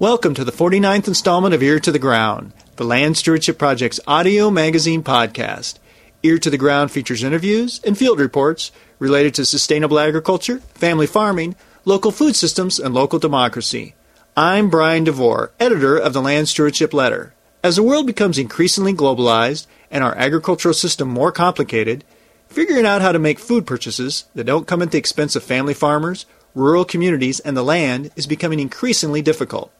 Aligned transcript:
Welcome 0.00 0.32
to 0.36 0.46
the 0.46 0.50
49th 0.50 1.08
installment 1.08 1.52
of 1.52 1.62
Ear 1.62 1.78
to 1.78 1.92
the 1.92 1.98
Ground, 1.98 2.54
the 2.76 2.84
Land 2.84 3.18
Stewardship 3.18 3.58
Project's 3.58 4.00
audio 4.06 4.50
magazine 4.50 5.02
podcast. 5.02 5.74
Ear 6.22 6.38
to 6.38 6.48
the 6.48 6.56
Ground 6.56 6.90
features 6.90 7.22
interviews 7.22 7.82
and 7.84 7.98
field 7.98 8.18
reports 8.18 8.72
related 8.98 9.34
to 9.34 9.44
sustainable 9.44 9.98
agriculture, 9.98 10.60
family 10.72 11.06
farming, 11.06 11.54
local 11.84 12.12
food 12.12 12.34
systems, 12.34 12.78
and 12.78 12.94
local 12.94 13.18
democracy. 13.18 13.94
I'm 14.34 14.70
Brian 14.70 15.04
DeVore, 15.04 15.52
editor 15.60 15.98
of 15.98 16.14
the 16.14 16.22
Land 16.22 16.48
Stewardship 16.48 16.94
Letter. 16.94 17.34
As 17.62 17.76
the 17.76 17.82
world 17.82 18.06
becomes 18.06 18.38
increasingly 18.38 18.94
globalized 18.94 19.66
and 19.90 20.02
our 20.02 20.16
agricultural 20.16 20.72
system 20.72 21.08
more 21.10 21.30
complicated, 21.30 22.04
figuring 22.48 22.86
out 22.86 23.02
how 23.02 23.12
to 23.12 23.18
make 23.18 23.38
food 23.38 23.66
purchases 23.66 24.24
that 24.34 24.44
don't 24.44 24.66
come 24.66 24.80
at 24.80 24.92
the 24.92 24.98
expense 24.98 25.36
of 25.36 25.42
family 25.42 25.74
farmers, 25.74 26.24
rural 26.54 26.86
communities, 26.86 27.38
and 27.40 27.54
the 27.54 27.62
land 27.62 28.10
is 28.16 28.26
becoming 28.26 28.60
increasingly 28.60 29.20
difficult. 29.20 29.70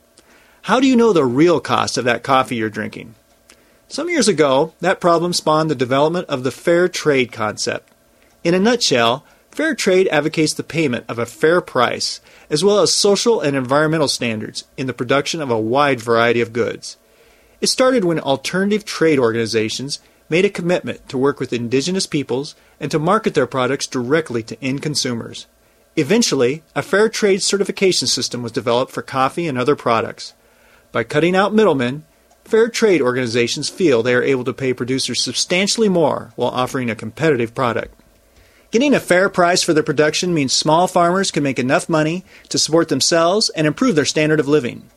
How 0.62 0.78
do 0.78 0.86
you 0.86 0.94
know 0.94 1.12
the 1.12 1.24
real 1.24 1.58
cost 1.58 1.96
of 1.96 2.04
that 2.04 2.22
coffee 2.22 2.56
you're 2.56 2.68
drinking? 2.68 3.14
Some 3.88 4.10
years 4.10 4.28
ago, 4.28 4.74
that 4.80 5.00
problem 5.00 5.32
spawned 5.32 5.70
the 5.70 5.74
development 5.74 6.28
of 6.28 6.44
the 6.44 6.50
fair 6.50 6.86
trade 6.86 7.32
concept. 7.32 7.90
In 8.44 8.52
a 8.52 8.60
nutshell, 8.60 9.24
fair 9.50 9.74
trade 9.74 10.06
advocates 10.08 10.52
the 10.52 10.62
payment 10.62 11.06
of 11.08 11.18
a 11.18 11.24
fair 11.24 11.62
price, 11.62 12.20
as 12.50 12.62
well 12.62 12.80
as 12.80 12.92
social 12.92 13.40
and 13.40 13.56
environmental 13.56 14.06
standards 14.06 14.64
in 14.76 14.86
the 14.86 14.92
production 14.92 15.40
of 15.40 15.50
a 15.50 15.58
wide 15.58 16.00
variety 16.00 16.42
of 16.42 16.52
goods. 16.52 16.98
It 17.62 17.68
started 17.68 18.04
when 18.04 18.20
alternative 18.20 18.84
trade 18.84 19.18
organizations 19.18 19.98
made 20.28 20.44
a 20.44 20.50
commitment 20.50 21.08
to 21.08 21.18
work 21.18 21.40
with 21.40 21.54
indigenous 21.54 22.06
peoples 22.06 22.54
and 22.78 22.90
to 22.90 22.98
market 22.98 23.32
their 23.32 23.46
products 23.46 23.86
directly 23.86 24.42
to 24.42 24.62
end 24.62 24.82
consumers. 24.82 25.46
Eventually, 25.96 26.62
a 26.76 26.82
fair 26.82 27.08
trade 27.08 27.42
certification 27.42 28.06
system 28.06 28.42
was 28.42 28.52
developed 28.52 28.92
for 28.92 29.02
coffee 29.02 29.48
and 29.48 29.58
other 29.58 29.74
products. 29.74 30.34
By 30.92 31.04
cutting 31.04 31.36
out 31.36 31.54
middlemen, 31.54 32.04
fair 32.44 32.68
trade 32.68 33.00
organizations 33.00 33.68
feel 33.68 34.02
they 34.02 34.14
are 34.14 34.22
able 34.22 34.44
to 34.44 34.52
pay 34.52 34.74
producers 34.74 35.22
substantially 35.22 35.88
more 35.88 36.32
while 36.34 36.50
offering 36.50 36.90
a 36.90 36.96
competitive 36.96 37.54
product. 37.54 37.94
Getting 38.72 38.94
a 38.94 39.00
fair 39.00 39.28
price 39.28 39.62
for 39.62 39.72
their 39.72 39.82
production 39.82 40.32
means 40.32 40.52
small 40.52 40.86
farmers 40.86 41.30
can 41.30 41.42
make 41.42 41.58
enough 41.58 41.88
money 41.88 42.24
to 42.48 42.58
support 42.58 42.88
themselves 42.88 43.50
and 43.50 43.66
improve 43.66 43.96
their 43.96 44.04
standard 44.04 44.40
of 44.40 44.48
living. 44.48 44.88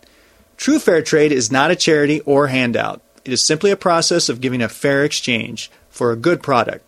True 0.58 0.80
fair 0.80 1.02
trade 1.02 1.32
is 1.32 1.52
not 1.52 1.72
a 1.72 1.76
charity 1.76 2.22
or 2.22 2.48
handout. 2.48 3.02
It 3.26 3.34
is 3.34 3.46
simply 3.46 3.72
a 3.72 3.78
process 3.78 4.30
of 4.30 4.42
giving 4.42 4.62
a 4.62 4.70
fair 4.70 5.04
exchange 5.04 5.72
for 5.90 6.12
a 6.12 6.16
good 6.16 6.44
product. 6.44 6.86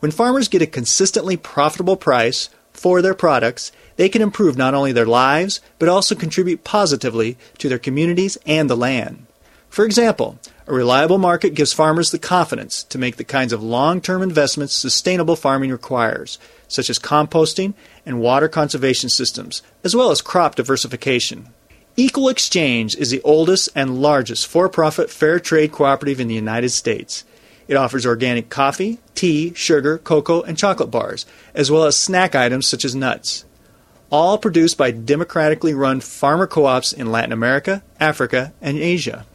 When 0.00 0.10
farmers 0.10 0.48
get 0.48 0.62
a 0.62 0.66
consistently 0.66 1.36
profitable 1.36 1.96
price 1.96 2.48
for 2.76 3.02
their 3.02 3.14
products, 3.14 3.72
they 3.96 4.08
can 4.08 4.22
improve 4.22 4.56
not 4.56 4.74
only 4.74 4.92
their 4.92 5.06
lives, 5.06 5.60
but 5.78 5.88
also 5.88 6.14
contribute 6.14 6.64
positively 6.64 7.36
to 7.58 7.68
their 7.68 7.78
communities 7.78 8.38
and 8.46 8.68
the 8.68 8.76
land. 8.76 9.26
For 9.68 9.84
example, 9.84 10.38
a 10.66 10.72
reliable 10.72 11.18
market 11.18 11.54
gives 11.54 11.72
farmers 11.72 12.10
the 12.10 12.18
confidence 12.18 12.82
to 12.84 12.98
make 12.98 13.16
the 13.16 13.24
kinds 13.24 13.52
of 13.52 13.62
long 13.62 14.00
term 14.00 14.22
investments 14.22 14.74
sustainable 14.74 15.36
farming 15.36 15.70
requires, 15.70 16.38
such 16.66 16.90
as 16.90 16.98
composting 16.98 17.74
and 18.04 18.20
water 18.20 18.48
conservation 18.48 19.08
systems, 19.08 19.62
as 19.84 19.94
well 19.94 20.10
as 20.10 20.22
crop 20.22 20.54
diversification. 20.54 21.48
Equal 21.96 22.28
Exchange 22.28 22.94
is 22.96 23.10
the 23.10 23.22
oldest 23.22 23.68
and 23.74 24.02
largest 24.02 24.46
for 24.46 24.68
profit 24.68 25.08
fair 25.08 25.40
trade 25.40 25.72
cooperative 25.72 26.20
in 26.20 26.28
the 26.28 26.34
United 26.34 26.70
States. 26.70 27.24
It 27.68 27.76
offers 27.76 28.06
organic 28.06 28.48
coffee, 28.48 28.98
tea, 29.14 29.52
sugar, 29.54 29.98
cocoa, 29.98 30.42
and 30.42 30.56
chocolate 30.56 30.90
bars, 30.90 31.26
as 31.54 31.70
well 31.70 31.84
as 31.84 31.96
snack 31.96 32.34
items 32.34 32.66
such 32.66 32.84
as 32.84 32.94
nuts 32.94 33.44
all 34.10 34.38
produced 34.38 34.78
by 34.78 34.90
democratically 34.90 35.74
run 35.74 36.00
farmer 36.00 36.46
co 36.46 36.66
ops 36.66 36.92
in 36.92 37.10
Latin 37.10 37.32
America, 37.32 37.82
Africa, 37.98 38.52
and 38.60 38.78
Asia. 38.78 39.26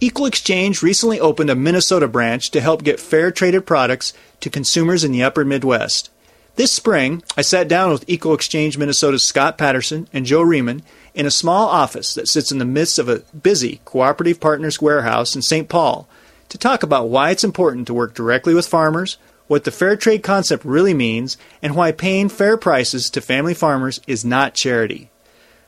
Equal 0.00 0.26
Exchange 0.26 0.82
recently 0.82 1.18
opened 1.18 1.50
a 1.50 1.56
Minnesota 1.56 2.06
branch 2.06 2.50
to 2.52 2.60
help 2.60 2.84
get 2.84 3.00
fair 3.00 3.32
traded 3.32 3.66
products 3.66 4.12
to 4.40 4.50
consumers 4.50 5.02
in 5.02 5.10
the 5.10 5.24
upper 5.24 5.44
Midwest. 5.44 6.10
This 6.54 6.72
spring, 6.72 7.22
I 7.36 7.42
sat 7.42 7.68
down 7.68 7.90
with 7.90 8.04
Equal 8.08 8.34
Exchange 8.34 8.78
Minnesota's 8.78 9.24
Scott 9.24 9.58
Patterson 9.58 10.08
and 10.12 10.26
Joe 10.26 10.42
Riemann 10.42 10.82
in 11.14 11.26
a 11.26 11.30
small 11.30 11.68
office 11.68 12.14
that 12.14 12.28
sits 12.28 12.52
in 12.52 12.58
the 12.58 12.64
midst 12.64 12.98
of 12.98 13.08
a 13.08 13.22
busy 13.36 13.80
Cooperative 13.84 14.40
Partners 14.40 14.80
warehouse 14.80 15.34
in 15.34 15.42
St. 15.42 15.68
Paul 15.68 16.08
to 16.48 16.58
talk 16.58 16.82
about 16.82 17.08
why 17.08 17.30
it's 17.30 17.44
important 17.44 17.86
to 17.86 17.94
work 17.94 18.14
directly 18.14 18.54
with 18.54 18.66
farmers, 18.66 19.18
what 19.46 19.64
the 19.64 19.70
fair 19.70 19.96
trade 19.96 20.22
concept 20.22 20.64
really 20.64 20.94
means, 20.94 21.36
and 21.62 21.74
why 21.74 21.92
paying 21.92 22.28
fair 22.28 22.56
prices 22.56 23.10
to 23.10 23.20
family 23.20 23.54
farmers 23.54 24.00
is 24.06 24.24
not 24.24 24.54
charity. 24.54 25.10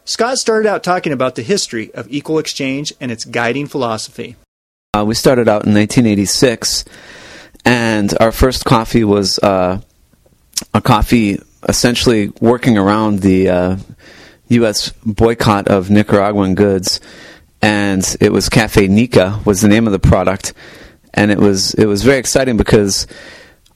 Scott 0.04 0.38
started 0.38 0.68
out 0.68 0.82
talking 0.82 1.12
about 1.12 1.34
the 1.34 1.42
history 1.42 1.92
of 1.94 2.06
equal 2.10 2.38
exchange 2.38 2.92
and 3.00 3.10
its 3.10 3.24
guiding 3.24 3.66
philosophy. 3.66 4.36
Uh, 4.94 5.04
we 5.04 5.14
started 5.14 5.48
out 5.48 5.66
in 5.66 5.74
1986, 5.74 6.84
and 7.64 8.12
our 8.18 8.32
first 8.32 8.64
coffee 8.64 9.04
was 9.04 9.38
uh, 9.38 9.80
a 10.74 10.80
coffee 10.80 11.38
essentially 11.68 12.32
working 12.40 12.76
around 12.76 13.20
the 13.20 13.48
uh, 13.48 13.76
U.S. 14.48 14.90
boycott 15.06 15.68
of 15.68 15.90
Nicaraguan 15.90 16.54
goods, 16.54 17.00
and 17.62 18.16
it 18.20 18.32
was 18.32 18.48
Cafe 18.48 18.88
Nica 18.88 19.40
was 19.44 19.60
the 19.60 19.68
name 19.68 19.86
of 19.86 19.92
the 19.92 19.98
product, 19.98 20.52
and 21.14 21.30
it 21.30 21.38
was 21.38 21.74
it 21.74 21.86
was 21.86 22.02
very 22.02 22.18
exciting 22.18 22.56
because 22.56 23.06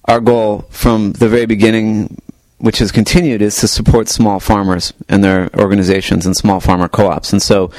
our 0.06 0.20
goal 0.20 0.66
from 0.70 1.12
the 1.12 1.28
very 1.28 1.46
beginning, 1.46 2.20
which 2.58 2.78
has 2.78 2.92
continued, 2.92 3.42
is 3.42 3.56
to 3.56 3.68
support 3.68 4.08
small 4.08 4.40
farmers 4.40 4.92
and 5.08 5.22
their 5.22 5.50
organizations 5.56 6.26
and 6.26 6.36
small 6.36 6.60
farmer 6.60 6.88
co-ops. 6.88 7.32
And 7.32 7.42
so, 7.42 7.70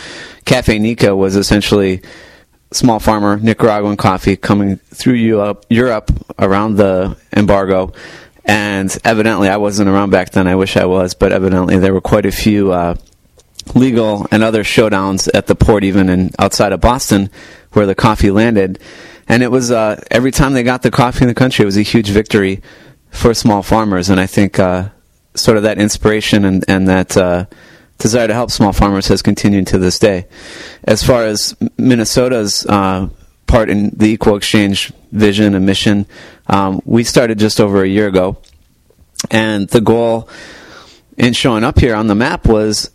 Cafe 0.45 0.77
Nica 0.79 1.15
was 1.15 1.35
essentially 1.35 2.01
small 2.71 2.99
farmer 2.99 3.37
Nicaraguan 3.37 3.97
coffee 3.97 4.35
coming 4.35 4.77
through 4.77 5.13
Europe, 5.13 5.65
Europe 5.69 6.11
around 6.39 6.75
the 6.75 7.15
embargo. 7.35 7.93
And 8.43 8.95
evidently, 9.03 9.49
I 9.49 9.57
wasn't 9.57 9.89
around 9.89 10.11
back 10.11 10.31
then. 10.31 10.47
I 10.47 10.55
wish 10.55 10.77
I 10.77 10.85
was, 10.85 11.15
but 11.15 11.31
evidently, 11.31 11.79
there 11.79 11.93
were 11.93 12.01
quite 12.01 12.27
a 12.27 12.31
few 12.31 12.71
uh, 12.71 12.95
legal 13.73 14.27
and 14.31 14.43
other 14.43 14.63
showdowns 14.63 15.29
at 15.33 15.47
the 15.47 15.55
port, 15.55 15.83
even 15.83 16.09
in 16.09 16.31
outside 16.39 16.71
of 16.71 16.81
Boston, 16.81 17.29
where 17.71 17.85
the 17.85 17.95
coffee 17.95 18.31
landed 18.31 18.79
and 19.27 19.41
it 19.41 19.49
was 19.49 19.71
uh, 19.71 20.01
every 20.11 20.31
time 20.31 20.53
they 20.53 20.63
got 20.63 20.81
the 20.81 20.91
coffee 20.91 21.23
in 21.23 21.27
the 21.27 21.35
country, 21.35 21.63
it 21.63 21.65
was 21.65 21.77
a 21.77 21.81
huge 21.81 22.09
victory 22.09 22.61
for 23.09 23.33
small 23.33 23.63
farmers. 23.63 24.09
And 24.09 24.19
I 24.19 24.27
think 24.27 24.59
uh, 24.59 24.89
sort 25.33 25.57
of 25.57 25.63
that 25.63 25.79
inspiration 25.79 26.45
and 26.45 26.63
and 26.67 26.87
that 26.87 27.17
uh, 27.17 27.45
desire 27.97 28.27
to 28.27 28.33
help 28.33 28.51
small 28.51 28.71
farmers 28.71 29.07
has 29.07 29.21
continued 29.21 29.67
to 29.67 29.77
this 29.77 29.97
day. 29.97 30.27
As 30.83 31.03
far 31.03 31.23
as 31.23 31.55
Minnesota's 31.77 32.65
uh, 32.67 33.09
part 33.47 33.69
in 33.69 33.89
the 33.91 34.07
equal 34.07 34.35
exchange 34.35 34.93
vision 35.11 35.55
and 35.55 35.65
mission, 35.65 36.05
um, 36.47 36.81
we 36.85 37.03
started 37.03 37.39
just 37.39 37.59
over 37.59 37.83
a 37.83 37.87
year 37.87 38.07
ago, 38.07 38.37
and 39.31 39.67
the 39.69 39.81
goal 39.81 40.29
in 41.17 41.33
showing 41.33 41.63
up 41.63 41.79
here 41.79 41.95
on 41.95 42.07
the 42.07 42.15
map 42.15 42.45
was 42.45 42.91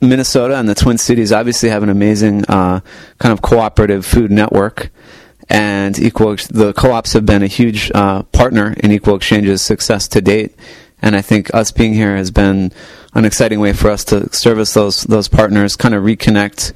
Minnesota 0.00 0.56
and 0.56 0.68
the 0.68 0.74
Twin 0.74 0.98
Cities 0.98 1.32
obviously 1.32 1.68
have 1.68 1.82
an 1.82 1.88
amazing 1.88 2.44
uh, 2.46 2.80
kind 3.18 3.32
of 3.32 3.42
cooperative 3.42 4.04
food 4.04 4.30
network 4.30 4.90
and 5.48 5.98
equal 5.98 6.36
the 6.50 6.72
co-ops 6.76 7.12
have 7.12 7.24
been 7.24 7.42
a 7.42 7.46
huge 7.46 7.90
uh, 7.94 8.22
partner 8.24 8.74
in 8.78 8.90
Equal 8.90 9.14
Exchange's 9.14 9.62
success 9.62 10.08
to 10.08 10.20
date. 10.20 10.56
And 11.00 11.14
I 11.14 11.22
think 11.22 11.54
us 11.54 11.70
being 11.70 11.94
here 11.94 12.16
has 12.16 12.30
been 12.30 12.72
an 13.14 13.24
exciting 13.24 13.60
way 13.60 13.72
for 13.72 13.90
us 13.90 14.04
to 14.06 14.32
service 14.34 14.74
those 14.74 15.02
those 15.04 15.28
partners, 15.28 15.76
kind 15.76 15.94
of 15.94 16.02
reconnect 16.02 16.72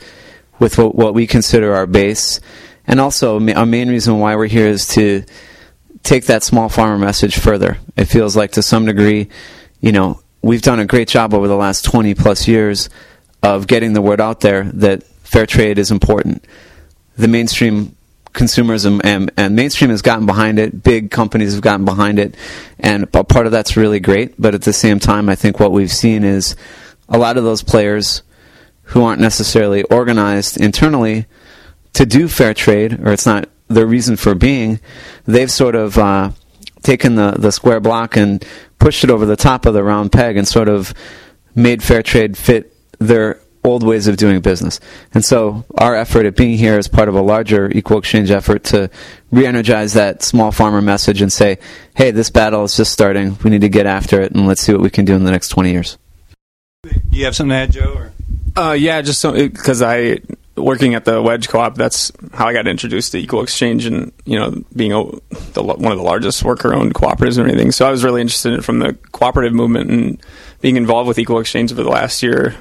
with 0.59 0.79
what, 0.79 0.95
what 0.95 1.15
we 1.15 1.27
consider 1.27 1.75
our 1.75 1.87
base, 1.87 2.39
and 2.87 3.01
also 3.01 3.39
a 3.39 3.67
main 3.67 3.89
reason 3.89 4.19
why 4.19 4.37
we're 4.37 4.47
here 4.47 4.69
is 4.69 4.87
to 4.89 5.25
take 6.03 6.27
that 6.27 6.43
small 6.43 6.69
farmer 6.69 6.99
message 6.99 7.39
further. 7.39 7.79
It 7.97 8.05
feels 8.05 8.37
like 8.37 8.53
to 8.53 8.63
some 8.63 8.85
degree, 8.85 9.29
you 9.81 9.93
know, 9.93 10.21
we've 10.43 10.63
done 10.63 10.81
a 10.81 10.87
great 10.87 11.09
job 11.09 11.35
over 11.35 11.49
the 11.49 11.57
last 11.57 11.85
20 11.85 12.15
plus 12.15 12.47
years 12.47 12.89
of 13.43 13.67
getting 13.67 13.93
the 13.93 14.03
word 14.03 14.21
out 14.21 14.41
there 14.41 14.65
that 14.65 15.03
fair 15.03 15.47
trade 15.47 15.79
is 15.79 15.91
important. 15.91 16.45
The 17.17 17.29
mainstream 17.29 17.97
consumerism 18.33 19.01
and, 19.03 19.31
and 19.37 19.57
mainstream 19.57 19.91
has 19.91 20.03
gotten 20.03 20.27
behind 20.27 20.59
it. 20.59 20.83
Big 20.83 21.11
companies 21.11 21.53
have 21.55 21.63
gotten 21.63 21.85
behind 21.85 22.19
it, 22.19 22.37
and 22.79 23.11
part 23.13 23.47
of 23.47 23.53
that's 23.53 23.77
really 23.77 24.01
great. 24.01 24.41
But 24.41 24.55
at 24.55 24.63
the 24.63 24.73
same 24.73 24.99
time, 24.99 25.29
I 25.29 25.35
think 25.35 25.59
what 25.59 25.73
we've 25.73 25.91
seen 25.91 26.25
is 26.25 26.57
a 27.09 27.19
lot 27.19 27.37
of 27.37 27.45
those 27.45 27.63
players 27.63 28.23
who 28.85 29.03
aren't 29.03 29.21
necessarily 29.21 29.83
organized 29.85 30.57
internally 30.57 31.27
to 31.93 32.07
do 32.07 32.29
fair 32.29 32.55
trade, 32.55 33.01
or 33.01 33.13
it's 33.13 33.27
not 33.27 33.49
their 33.69 33.87
reason 33.87 34.17
for 34.17 34.35
being. 34.35 34.81
They've 35.27 35.51
sort 35.51 35.75
of 35.75 35.99
uh, 35.99 36.31
taken 36.83 37.17
the 37.17 37.33
the 37.33 37.53
square 37.53 37.81
block 37.81 38.17
and 38.17 38.45
pushed 38.79 39.05
it 39.05 39.11
over 39.11 39.27
the 39.27 39.37
top 39.37 39.67
of 39.67 39.75
the 39.75 39.83
round 39.83 40.13
peg, 40.13 40.37
and 40.37 40.47
sort 40.47 40.69
of 40.69 40.95
made 41.55 41.83
fair 41.83 42.03
trade 42.03 42.37
fit 42.37 42.70
their 43.01 43.41
old 43.65 43.83
ways 43.83 44.07
of 44.07 44.17
doing 44.17 44.41
business. 44.41 44.81
And 45.13 45.25
so 45.25 45.65
our 45.77 45.95
effort 45.95 46.25
at 46.25 46.37
being 46.37 46.57
here 46.57 46.79
is 46.79 46.89
part 46.89 47.09
of 47.09 47.15
a 47.15 47.21
larger 47.21 47.71
equal 47.71 47.99
exchange 47.99 48.31
effort 48.31 48.65
to 48.65 48.89
re-energize 49.31 49.95
that 49.95 50.23
small 50.23 50.51
farmer 50.51 50.81
message 50.81 51.21
and 51.21 51.33
say, 51.33 51.59
hey, 51.95 52.11
this 52.11 52.31
battle 52.31 52.65
is 52.65 52.77
just 52.77 52.93
starting. 52.93 53.37
We 53.45 53.51
need 53.51 53.61
to 53.63 53.69
get 53.69 53.87
after 53.87 54.21
it 54.21 54.33
and 54.33 54.47
let's 54.47 54.63
see 54.63 54.73
what 54.73 54.81
we 54.81 54.91
can 54.91 55.05
do 55.05 55.15
in 55.15 55.25
the 55.25 55.31
next 55.31 55.49
20 55.49 55.73
years. 55.73 55.99
Do 56.85 56.93
you 57.11 57.27
have 57.27 57.37
something 57.37 57.51
to 57.51 57.57
add, 57.57 57.73
Joe? 57.73 57.95
Or? 58.57 58.63
Uh, 58.63 58.73
yeah, 58.73 59.03
just 59.03 59.23
because 59.23 59.83
I 59.83 60.21
working 60.61 60.95
at 60.95 61.05
the 61.05 61.21
Wedge 61.23 61.49
Co-op. 61.49 61.75
That's 61.75 62.13
how 62.33 62.47
I 62.47 62.53
got 62.53 62.67
introduced 62.67 63.13
to 63.13 63.19
Equal 63.19 63.43
Exchange, 63.43 63.87
and 63.87 64.13
you 64.25 64.39
know, 64.39 64.63
being 64.75 64.93
a, 64.93 65.05
the, 65.53 65.63
one 65.63 65.93
of 65.93 65.99
the 65.99 66.05
largest 66.05 66.43
worker-owned 66.43 66.95
cooperatives 66.95 67.39
and 67.39 67.49
everything. 67.49 67.73
So 67.73 67.87
I 67.87 67.91
was 67.91 68.05
really 68.05 68.21
interested 68.21 68.55
in 68.55 68.61
from 68.63 68.79
the 68.79 68.95
cooperative 69.13 69.53
movement 69.53 69.91
and 69.91 70.23
being 70.61 70.77
involved 70.77 71.09
with 71.09 71.19
Equal 71.19 71.41
Exchange 71.41 71.73
over 71.73 71.83
the 71.83 71.91
last 71.91 72.23
year, 72.23 72.55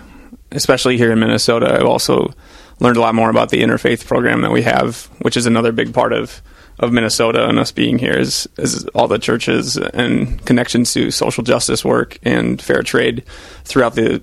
especially 0.51 0.97
here 0.97 1.11
in 1.11 1.19
Minnesota. 1.19 1.73
I've 1.73 1.85
also 1.85 2.33
learned 2.79 2.97
a 2.97 3.01
lot 3.01 3.15
more 3.15 3.29
about 3.29 3.49
the 3.49 3.61
interfaith 3.61 4.05
program 4.05 4.41
that 4.41 4.51
we 4.51 4.63
have, 4.63 5.05
which 5.21 5.37
is 5.37 5.45
another 5.45 5.71
big 5.71 5.93
part 5.93 6.13
of 6.13 6.41
of 6.79 6.93
Minnesota 6.93 7.47
and 7.47 7.59
us 7.59 7.71
being 7.71 7.99
here 7.99 8.17
is, 8.17 8.47
is 8.57 8.85
all 8.95 9.07
the 9.07 9.19
churches 9.19 9.75
and 9.75 10.43
connections 10.45 10.93
to 10.93 11.11
social 11.11 11.43
justice 11.43 11.83
work 11.83 12.17
and 12.23 12.61
fair 12.61 12.81
trade 12.83 13.25
throughout 13.65 13.95
the 13.95 14.21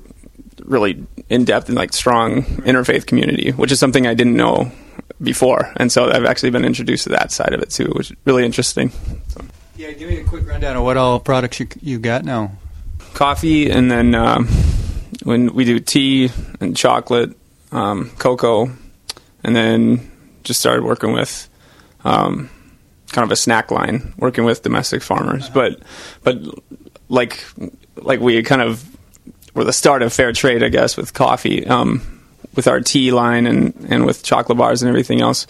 really 0.64 1.06
in 1.28 1.44
depth 1.44 1.68
and 1.68 1.76
like 1.76 1.92
strong 1.92 2.42
interfaith 2.64 3.06
community, 3.06 3.50
which 3.50 3.70
is 3.70 3.78
something 3.78 4.06
I 4.06 4.14
didn't 4.14 4.36
know 4.36 4.72
before, 5.22 5.72
and 5.76 5.90
so 5.92 6.10
I've 6.10 6.24
actually 6.24 6.50
been 6.50 6.64
introduced 6.64 7.04
to 7.04 7.10
that 7.10 7.30
side 7.30 7.52
of 7.52 7.60
it 7.60 7.70
too, 7.70 7.92
which 7.94 8.10
is 8.10 8.16
really 8.24 8.44
interesting. 8.44 8.90
So. 9.28 9.44
Yeah, 9.76 9.92
give 9.92 10.08
me 10.08 10.18
a 10.18 10.24
quick 10.24 10.46
rundown 10.46 10.76
of 10.76 10.82
what 10.82 10.96
all 10.96 11.20
products 11.20 11.60
you 11.60 11.68
you 11.80 11.98
got 11.98 12.24
now. 12.24 12.52
Coffee, 13.14 13.70
and 13.70 13.90
then 13.90 14.14
um, 14.14 14.48
when 15.22 15.54
we 15.54 15.64
do 15.64 15.78
tea 15.78 16.30
and 16.60 16.76
chocolate, 16.76 17.36
um, 17.72 18.10
cocoa, 18.18 18.70
and 19.42 19.56
then 19.56 20.10
just 20.44 20.60
started 20.60 20.84
working 20.84 21.12
with 21.12 21.48
um, 22.04 22.50
kind 23.12 23.24
of 23.24 23.32
a 23.32 23.36
snack 23.36 23.70
line, 23.70 24.14
working 24.18 24.44
with 24.44 24.62
domestic 24.62 25.02
farmers. 25.02 25.48
But 25.48 25.80
but 26.22 26.38
like 27.08 27.44
like 27.96 28.20
we 28.20 28.42
kind 28.42 28.62
of 28.62 28.84
were 29.54 29.64
the 29.64 29.72
start 29.72 30.02
of 30.02 30.12
fair 30.12 30.32
trade, 30.32 30.62
I 30.62 30.68
guess, 30.68 30.96
with 30.96 31.14
coffee, 31.14 31.66
um, 31.66 32.02
with 32.54 32.68
our 32.68 32.80
tea 32.80 33.10
line 33.10 33.46
and, 33.46 33.74
and 33.88 34.04
with 34.04 34.22
chocolate 34.22 34.58
bars 34.58 34.82
and 34.82 34.88
everything 34.88 35.20
else. 35.20 35.46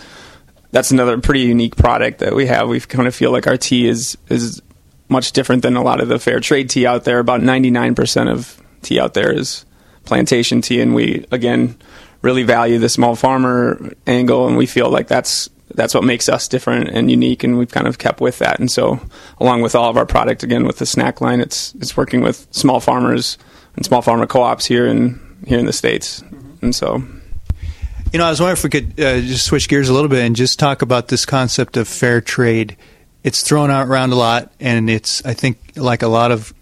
That's 0.70 0.90
another 0.90 1.18
pretty 1.18 1.40
unique 1.40 1.76
product 1.76 2.18
that 2.20 2.34
we 2.34 2.46
have. 2.46 2.68
We 2.68 2.80
kind 2.80 3.08
of 3.08 3.14
feel 3.14 3.32
like 3.32 3.46
our 3.46 3.56
tea 3.56 3.86
is 3.86 4.16
is 4.28 4.62
much 5.08 5.32
different 5.32 5.62
than 5.62 5.76
a 5.76 5.82
lot 5.82 6.00
of 6.00 6.08
the 6.08 6.18
fair 6.18 6.40
trade 6.40 6.68
tea 6.70 6.86
out 6.86 7.04
there. 7.04 7.18
About 7.18 7.42
ninety 7.42 7.70
nine 7.70 7.94
percent 7.94 8.28
of 8.28 8.60
tea 8.86 9.00
out 9.00 9.14
there 9.14 9.32
is 9.32 9.64
plantation 10.04 10.60
tea, 10.62 10.80
and 10.80 10.94
we 10.94 11.26
again 11.30 11.76
really 12.22 12.42
value 12.42 12.78
the 12.78 12.88
small 12.88 13.14
farmer 13.14 13.92
angle, 14.06 14.46
and 14.46 14.56
we 14.56 14.66
feel 14.66 14.88
like 14.88 15.08
that's 15.08 15.50
that's 15.74 15.94
what 15.94 16.04
makes 16.04 16.28
us 16.28 16.48
different 16.48 16.88
and 16.88 17.10
unique, 17.10 17.44
and 17.44 17.58
we've 17.58 17.70
kind 17.70 17.86
of 17.86 17.98
kept 17.98 18.20
with 18.20 18.38
that. 18.38 18.58
And 18.58 18.70
so, 18.70 19.00
along 19.38 19.62
with 19.62 19.74
all 19.74 19.90
of 19.90 19.96
our 19.96 20.06
product, 20.06 20.42
again 20.42 20.64
with 20.64 20.78
the 20.78 20.86
snack 20.86 21.20
line, 21.20 21.40
it's 21.40 21.74
it's 21.74 21.96
working 21.96 22.22
with 22.22 22.46
small 22.50 22.80
farmers 22.80 23.36
and 23.74 23.84
small 23.84 24.02
farmer 24.02 24.26
co-ops 24.26 24.66
here 24.66 24.86
in 24.86 25.20
here 25.46 25.58
in 25.58 25.66
the 25.66 25.72
states, 25.72 26.22
mm-hmm. 26.22 26.64
and 26.64 26.74
so. 26.74 27.02
You 28.12 28.20
know, 28.20 28.26
I 28.26 28.30
was 28.30 28.40
wondering 28.40 28.56
if 28.56 28.64
we 28.64 28.70
could 28.70 29.00
uh, 29.00 29.20
just 29.20 29.44
switch 29.44 29.68
gears 29.68 29.88
a 29.88 29.92
little 29.92 30.08
bit 30.08 30.24
and 30.24 30.36
just 30.36 30.60
talk 30.60 30.80
about 30.80 31.08
this 31.08 31.26
concept 31.26 31.76
of 31.76 31.88
fair 31.88 32.20
trade. 32.20 32.76
It's 33.24 33.42
thrown 33.42 33.68
out 33.68 33.88
around 33.88 34.12
a 34.12 34.14
lot, 34.14 34.52
and 34.60 34.88
it's 34.88 35.26
I 35.26 35.34
think 35.34 35.58
like 35.74 36.02
a 36.02 36.08
lot 36.08 36.30
of 36.30 36.54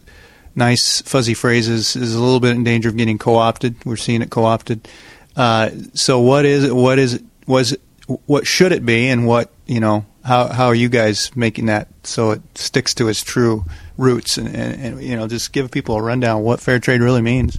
nice 0.55 1.03
fuzzy 1.03 1.35
phrases 1.35 1.97
is 1.97 2.15
a 2.15 2.21
little 2.21 2.41
bit 2.41 2.57
in 2.57 2.65
danger 2.65 2.89
of 2.89 2.97
getting 2.97 3.19
co-opted. 3.19 3.85
We're 3.85 3.97
seeing 3.97 4.23
it 4.23 4.31
co-opted. 4.31 4.89
Uh, 5.37 5.71
so 5.95 6.21
what 6.21 6.45
is 6.45 6.65
it? 6.65 6.75
What 6.75 6.99
is 6.99 7.15
it? 7.15 7.23
Was 7.47 7.73
it, 7.73 7.81
what 8.27 8.47
should 8.47 8.73
it 8.73 8.85
be, 8.87 9.09
and 9.09 9.27
what 9.27 9.51
you 9.67 9.81
know? 9.81 10.07
How 10.25 10.49
how 10.49 10.67
are 10.67 10.75
you 10.75 10.89
guys 10.89 11.35
making 11.37 11.67
that 11.67 11.89
so 12.07 12.31
it 12.33 12.43
sticks 12.55 12.95
to 12.95 13.09
its 13.09 13.23
true 13.23 13.65
roots 13.97 14.39
and, 14.39 14.49
and, 14.49 14.81
and, 14.81 15.03
you 15.03 15.17
know 15.17 15.29
just 15.29 15.53
give 15.53 15.71
people 15.71 15.97
a 15.97 16.03
rundown 16.03 16.43
what 16.43 16.61
fair 16.61 16.79
trade 16.79 17.01
really 17.01 17.23
means 17.23 17.59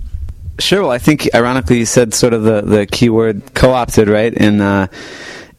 sure 0.60 0.82
well 0.82 0.92
i 0.92 0.98
think 0.98 1.30
ironically 1.34 1.80
you 1.80 1.86
said 1.86 2.14
sort 2.14 2.34
of 2.34 2.44
the, 2.44 2.62
the 2.62 2.86
keyword 2.86 3.54
co-opted 3.54 4.08
right 4.08 4.34
and 4.36 4.62
uh, 4.62 4.88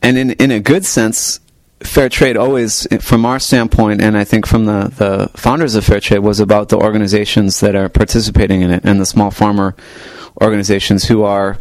and 0.03 0.19
in, 0.19 0.31
in 0.33 0.51
a 0.51 0.61
good 0.61 0.85
sense 0.85 1.41
fair 1.81 2.09
trade 2.09 2.37
always 2.37 2.87
from 3.01 3.27
our 3.27 3.39
standpoint 3.39 4.01
and 4.01 4.17
i 4.17 4.25
think 4.25 4.47
from 4.47 4.65
the, 4.65 4.91
the 4.97 5.31
founders 5.39 5.75
of 5.75 5.85
fair 5.85 6.01
trade 6.01 6.21
was 6.21 6.41
about 6.41 6.71
the 6.71 6.77
organizations 6.77 7.61
that 7.61 7.75
are 7.75 7.89
participating 7.89 8.63
in 8.63 8.71
it 8.71 8.83
and 8.85 8.99
the 8.99 9.05
small 9.05 9.31
farmer 9.31 9.77
organizations 10.41 11.05
who 11.05 11.23
are 11.23 11.59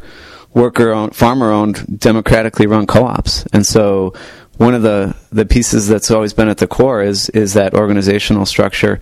worker 0.54 0.92
owned 0.92 1.14
farmer 1.14 1.52
owned 1.52 2.00
democratically 2.00 2.66
run 2.66 2.88
co-ops 2.88 3.46
and 3.52 3.68
so 3.68 4.14
one 4.58 4.74
of 4.74 4.84
the, 4.84 5.16
the 5.32 5.46
pieces 5.46 5.88
that's 5.88 6.12
always 6.12 6.34
been 6.34 6.48
at 6.48 6.58
the 6.58 6.68
core 6.68 7.02
is 7.02 7.30
is 7.30 7.54
that 7.54 7.74
organizational 7.74 8.46
structure. 8.46 9.00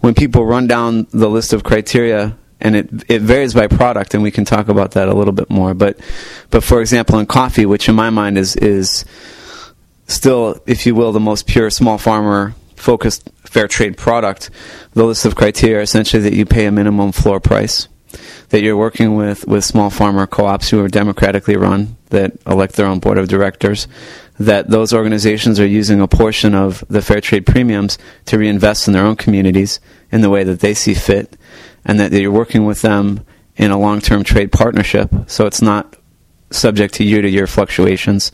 When 0.00 0.14
people 0.14 0.44
run 0.44 0.66
down 0.66 1.06
the 1.10 1.28
list 1.28 1.52
of 1.52 1.64
criteria, 1.64 2.36
and 2.60 2.76
it 2.76 2.88
it 3.08 3.22
varies 3.22 3.54
by 3.54 3.66
product, 3.66 4.14
and 4.14 4.22
we 4.22 4.30
can 4.30 4.44
talk 4.44 4.68
about 4.68 4.92
that 4.92 5.08
a 5.08 5.14
little 5.14 5.32
bit 5.32 5.50
more. 5.50 5.74
But 5.74 5.98
but 6.50 6.62
for 6.62 6.80
example, 6.80 7.18
in 7.18 7.26
coffee, 7.26 7.66
which 7.66 7.88
in 7.88 7.94
my 7.94 8.10
mind 8.10 8.38
is 8.38 8.54
is 8.56 9.04
still, 10.06 10.60
if 10.66 10.86
you 10.86 10.94
will, 10.94 11.12
the 11.12 11.20
most 11.20 11.46
pure 11.46 11.70
small 11.70 11.98
farmer 11.98 12.54
focused 12.76 13.30
fair 13.44 13.68
trade 13.68 13.96
product, 13.96 14.50
the 14.94 15.04
list 15.04 15.24
of 15.24 15.36
criteria 15.36 15.78
are 15.78 15.82
essentially 15.82 16.22
that 16.22 16.34
you 16.34 16.44
pay 16.44 16.66
a 16.66 16.72
minimum 16.72 17.12
floor 17.12 17.38
price, 17.38 17.88
that 18.48 18.62
you're 18.62 18.76
working 18.76 19.14
with, 19.14 19.46
with 19.46 19.64
small 19.64 19.90
farmer 19.90 20.26
co-ops 20.26 20.70
who 20.70 20.82
are 20.82 20.88
democratically 20.88 21.56
run, 21.56 21.96
that 22.10 22.32
elect 22.46 22.74
their 22.74 22.86
own 22.86 22.98
board 22.98 23.18
of 23.18 23.28
directors, 23.28 23.86
that 24.38 24.68
those 24.68 24.92
organizations 24.92 25.60
are 25.60 25.66
using 25.66 26.00
a 26.00 26.08
portion 26.08 26.54
of 26.54 26.84
the 26.88 27.02
fair 27.02 27.20
trade 27.20 27.46
premiums 27.46 27.98
to 28.26 28.38
reinvest 28.38 28.86
in 28.86 28.94
their 28.94 29.04
own 29.04 29.16
communities 29.16 29.78
in 30.10 30.20
the 30.20 30.30
way 30.30 30.42
that 30.42 30.60
they 30.60 30.74
see 30.74 30.94
fit, 30.94 31.36
and 31.84 32.00
that 32.00 32.12
you're 32.12 32.30
working 32.30 32.64
with 32.64 32.82
them 32.82 33.24
in 33.56 33.70
a 33.70 33.78
long 33.78 34.00
term 34.00 34.24
trade 34.24 34.50
partnership 34.50 35.10
so 35.26 35.46
it's 35.46 35.62
not 35.62 35.96
subject 36.50 36.94
to 36.94 37.04
year 37.04 37.22
to 37.22 37.28
year 37.28 37.46
fluctuations. 37.46 38.32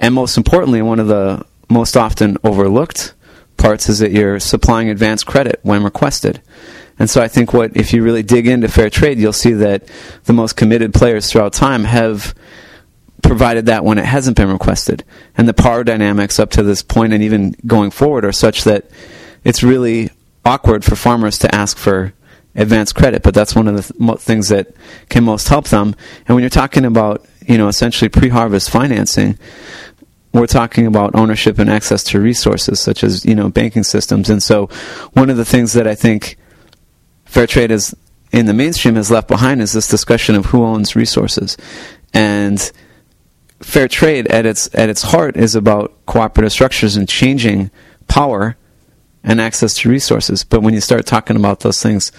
And 0.00 0.14
most 0.14 0.36
importantly, 0.36 0.82
one 0.82 1.00
of 1.00 1.08
the 1.08 1.44
most 1.68 1.96
often 1.96 2.36
overlooked 2.44 3.14
parts 3.56 3.88
is 3.88 3.98
that 3.98 4.12
you're 4.12 4.40
supplying 4.40 4.88
advance 4.88 5.24
credit 5.24 5.60
when 5.62 5.82
requested. 5.82 6.40
And 6.98 7.08
so 7.08 7.22
I 7.22 7.28
think 7.28 7.52
what 7.52 7.76
if 7.76 7.92
you 7.92 8.02
really 8.02 8.22
dig 8.22 8.46
into 8.46 8.68
fair 8.68 8.90
trade, 8.90 9.18
you'll 9.18 9.32
see 9.32 9.52
that 9.52 9.84
the 10.24 10.32
most 10.32 10.56
committed 10.56 10.94
players 10.94 11.30
throughout 11.30 11.52
time 11.52 11.84
have 11.84 12.34
provided 13.22 13.66
that 13.66 13.84
when 13.84 13.98
it 13.98 14.04
hasn't 14.04 14.36
been 14.36 14.50
requested. 14.50 15.04
And 15.36 15.48
the 15.48 15.54
power 15.54 15.84
dynamics 15.84 16.38
up 16.38 16.50
to 16.52 16.62
this 16.62 16.82
point 16.82 17.12
and 17.12 17.22
even 17.22 17.54
going 17.66 17.90
forward 17.90 18.24
are 18.24 18.32
such 18.32 18.64
that 18.64 18.90
it's 19.44 19.62
really 19.62 20.10
awkward 20.44 20.84
for 20.84 20.96
farmers 20.96 21.38
to 21.40 21.54
ask 21.54 21.76
for 21.76 22.14
advance 22.54 22.92
credit, 22.92 23.22
but 23.22 23.34
that's 23.34 23.54
one 23.54 23.68
of 23.68 23.76
the 23.76 23.92
th- 23.92 24.18
things 24.18 24.48
that 24.48 24.74
can 25.08 25.22
most 25.22 25.48
help 25.48 25.68
them. 25.68 25.94
And 26.26 26.34
when 26.34 26.42
you're 26.42 26.50
talking 26.50 26.84
about, 26.84 27.24
you 27.46 27.58
know, 27.58 27.68
essentially 27.68 28.08
pre-harvest 28.08 28.70
financing, 28.70 29.38
we're 30.32 30.46
talking 30.46 30.86
about 30.86 31.14
ownership 31.14 31.58
and 31.58 31.70
access 31.70 32.02
to 32.04 32.20
resources 32.20 32.80
such 32.80 33.02
as, 33.02 33.24
you 33.24 33.34
know, 33.34 33.48
banking 33.48 33.82
systems. 33.82 34.28
And 34.28 34.42
so 34.42 34.66
one 35.12 35.30
of 35.30 35.36
the 35.36 35.44
things 35.44 35.72
that 35.72 35.86
I 35.86 35.94
think 35.94 36.36
fair 37.24 37.46
trade 37.46 37.70
is 37.70 37.96
in 38.30 38.46
the 38.46 38.52
mainstream 38.52 38.96
has 38.96 39.10
left 39.10 39.26
behind 39.28 39.62
is 39.62 39.72
this 39.72 39.88
discussion 39.88 40.34
of 40.34 40.46
who 40.46 40.62
owns 40.64 40.94
resources. 40.94 41.56
And 42.12 42.70
fair 43.60 43.88
trade 43.88 44.26
at 44.28 44.44
its 44.44 44.68
at 44.74 44.90
its 44.90 45.02
heart 45.02 45.36
is 45.36 45.54
about 45.54 45.94
cooperative 46.06 46.52
structures 46.52 46.96
and 46.96 47.08
changing 47.08 47.70
power 48.06 48.56
and 49.28 49.40
access 49.42 49.74
to 49.74 49.88
resources. 49.90 50.42
But 50.42 50.62
when 50.62 50.74
you 50.74 50.80
start 50.80 51.06
talking 51.06 51.36
about 51.36 51.60
those 51.60 51.80
things, 51.82 52.10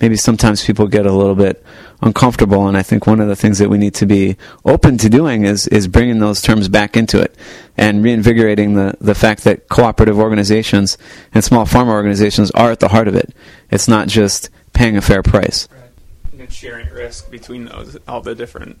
maybe 0.00 0.16
sometimes 0.16 0.64
people 0.64 0.88
get 0.88 1.04
a 1.04 1.12
little 1.12 1.34
bit 1.34 1.62
uncomfortable. 2.00 2.66
And 2.66 2.76
I 2.76 2.82
think 2.82 3.06
one 3.06 3.20
of 3.20 3.28
the 3.28 3.36
things 3.36 3.58
that 3.58 3.68
we 3.68 3.76
need 3.76 3.94
to 3.96 4.06
be 4.06 4.36
open 4.64 4.96
to 4.98 5.10
doing 5.10 5.44
is 5.44 5.68
is 5.68 5.86
bringing 5.86 6.18
those 6.18 6.40
terms 6.40 6.68
back 6.68 6.96
into 6.96 7.20
it 7.20 7.36
and 7.76 8.02
reinvigorating 8.02 8.74
the 8.74 8.94
the 8.98 9.14
fact 9.14 9.44
that 9.44 9.68
cooperative 9.68 10.18
organizations 10.18 10.96
and 11.34 11.44
small 11.44 11.66
farmer 11.66 11.92
organizations 11.92 12.50
are 12.52 12.72
at 12.72 12.80
the 12.80 12.88
heart 12.88 13.08
of 13.08 13.14
it. 13.14 13.34
It's 13.70 13.86
not 13.86 14.08
just 14.08 14.48
paying 14.72 14.96
a 14.96 15.02
fair 15.02 15.22
price. 15.22 15.68
Right. 15.70 16.40
And 16.40 16.52
sharing 16.52 16.88
risk 16.88 17.30
between 17.30 17.66
those 17.66 17.98
all 18.08 18.22
the 18.22 18.34
different 18.34 18.78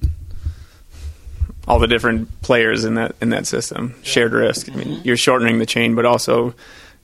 all 1.68 1.78
the 1.78 1.86
different 1.86 2.40
players 2.40 2.84
in 2.84 2.94
that 2.94 3.14
in 3.20 3.28
that 3.28 3.46
system. 3.46 3.94
Shared 4.02 4.32
risk. 4.32 4.70
I 4.70 4.74
mean, 4.74 4.88
mm-hmm. 4.88 5.06
you're 5.06 5.18
shortening 5.18 5.58
the 5.58 5.66
chain, 5.66 5.94
but 5.94 6.06
also 6.06 6.54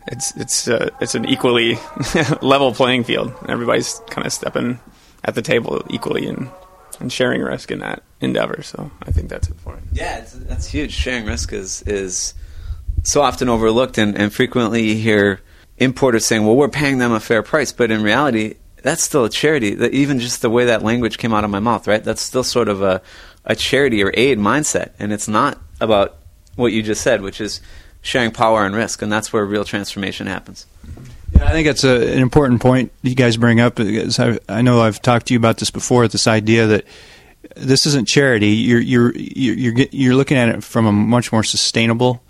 it's 0.06 0.36
it's 0.36 0.68
uh, 0.68 0.90
it's 1.00 1.14
an 1.14 1.26
equally 1.26 1.78
level 2.42 2.72
playing 2.72 3.04
field. 3.04 3.32
Everybody's 3.48 4.00
kind 4.10 4.26
of 4.26 4.32
stepping 4.32 4.80
at 5.24 5.34
the 5.34 5.42
table 5.42 5.82
equally 5.90 6.26
and 6.26 6.50
and 7.00 7.12
sharing 7.12 7.42
risk 7.42 7.70
in 7.70 7.80
that 7.80 8.02
endeavor. 8.20 8.62
So 8.62 8.90
I 9.02 9.10
think 9.10 9.28
that's 9.28 9.48
important. 9.48 9.88
Yeah, 9.92 10.24
that's 10.34 10.66
huge. 10.66 10.92
Sharing 10.92 11.26
risk 11.26 11.52
is 11.52 11.82
is 11.82 12.34
so 13.02 13.22
often 13.22 13.48
overlooked, 13.48 13.98
and, 13.98 14.16
and 14.16 14.32
frequently 14.32 14.90
you 14.90 14.94
hear 14.96 15.40
importers 15.78 16.26
saying, 16.26 16.44
"Well, 16.44 16.56
we're 16.56 16.68
paying 16.68 16.98
them 16.98 17.12
a 17.12 17.20
fair 17.20 17.42
price," 17.42 17.72
but 17.72 17.90
in 17.90 18.02
reality, 18.02 18.54
that's 18.82 19.02
still 19.02 19.24
a 19.24 19.30
charity. 19.30 19.76
Even 19.92 20.18
just 20.18 20.42
the 20.42 20.50
way 20.50 20.66
that 20.66 20.82
language 20.82 21.18
came 21.18 21.32
out 21.32 21.44
of 21.44 21.50
my 21.50 21.60
mouth, 21.60 21.86
right? 21.86 22.02
That's 22.02 22.22
still 22.22 22.44
sort 22.44 22.68
of 22.68 22.82
a 22.82 23.02
a 23.44 23.54
charity 23.54 24.02
or 24.02 24.12
aid 24.14 24.38
mindset, 24.38 24.92
and 24.98 25.12
it's 25.12 25.28
not 25.28 25.58
about 25.80 26.18
what 26.56 26.72
you 26.72 26.82
just 26.82 27.02
said, 27.02 27.22
which 27.22 27.40
is 27.40 27.60
sharing 28.02 28.30
power 28.30 28.64
and 28.64 28.74
risk, 28.74 29.02
and 29.02 29.12
that's 29.12 29.32
where 29.32 29.44
real 29.44 29.64
transformation 29.64 30.26
happens. 30.26 30.66
Yeah, 31.32 31.44
I 31.48 31.52
think 31.52 31.66
it's 31.68 31.84
a, 31.84 32.12
an 32.12 32.18
important 32.18 32.60
point 32.60 32.92
you 33.02 33.14
guys 33.14 33.36
bring 33.36 33.60
up. 33.60 33.78
I, 33.78 34.38
I 34.48 34.62
know 34.62 34.80
I've 34.80 35.00
talked 35.00 35.26
to 35.26 35.34
you 35.34 35.38
about 35.38 35.58
this 35.58 35.70
before. 35.70 36.08
This 36.08 36.26
idea 36.26 36.66
that 36.66 36.84
this 37.56 37.86
isn't 37.86 38.08
charity. 38.08 38.48
You're 38.48 38.80
you're 38.80 39.12
you're 39.16 39.54
you're, 39.54 39.86
you're 39.90 40.14
looking 40.14 40.36
at 40.36 40.48
it 40.48 40.64
from 40.64 40.86
a 40.86 40.92
much 40.92 41.32
more 41.32 41.44
sustainable 41.44 42.22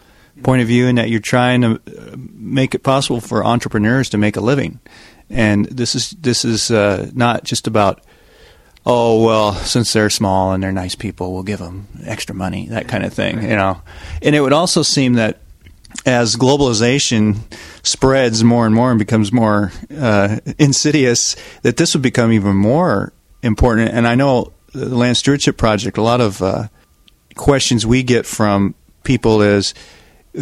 point 0.43 0.63
of 0.63 0.69
view, 0.69 0.87
in 0.87 0.97
that 0.97 1.11
you're 1.11 1.21
trying 1.21 1.61
to 1.63 1.75
uh, 1.75 2.17
make 2.17 2.75
it 2.75 2.83
possible 2.83 3.21
for 3.21 3.45
entrepreneurs 3.45 4.09
to 4.11 4.19
make 4.19 4.37
a 4.37 4.41
living. 4.41 4.81
And 5.29 5.67
this 5.67 5.95
is 5.95 6.11
this 6.11 6.45
is 6.45 6.71
uh, 6.71 7.11
not 7.15 7.45
just 7.45 7.67
about 7.67 8.03
oh 8.87 9.23
well 9.23 9.53
since 9.53 9.93
they're 9.93 10.09
small 10.09 10.53
and 10.53 10.63
they're 10.63 10.73
nice 10.73 10.95
people 10.95 11.35
we'll 11.35 11.43
give 11.43 11.59
them 11.59 11.87
extra 12.07 12.35
money 12.35 12.67
that 12.69 12.89
kind 12.89 13.05
of 13.05 13.13
thing 13.13 13.43
you 13.43 13.55
know 13.55 13.81
and 14.23 14.35
it 14.35 14.41
would 14.41 14.55
also 14.55 14.83
seem 14.83 15.13
that 15.13 15.39
as 16.07 16.37
globalization 16.37 17.37
spreads 17.83 18.43
more 18.43 18.67
and 18.67 18.75
more 18.75 18.91
and 18.91 18.99
becomes 18.99 19.33
more 19.33 19.73
uh, 19.97 20.39
insidious 20.59 21.37
that 21.63 21.77
this 21.77 21.95
would 21.95 22.03
become 22.03 22.33
even 22.33 22.57
more 22.57 23.13
important 23.43 23.91
and 23.91 24.07
i 24.07 24.15
know 24.15 24.53
the 24.73 24.95
land 24.95 25.17
stewardship 25.17 25.57
project 25.57 25.99
a 25.99 26.03
lot 26.03 26.21
of 26.21 26.43
uh, 26.43 26.69
questions 27.37 27.87
we 27.87 28.03
get 28.03 28.27
from 28.27 28.75
people 29.05 29.43
is 29.43 29.75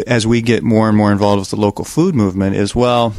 as 0.06 0.26
we 0.26 0.42
get 0.42 0.62
more 0.62 0.88
and 0.88 0.96
more 0.96 1.12
involved 1.12 1.40
with 1.40 1.50
the 1.50 1.56
local 1.56 1.84
food 1.84 2.14
movement 2.14 2.54
is 2.54 2.74
well 2.74 3.14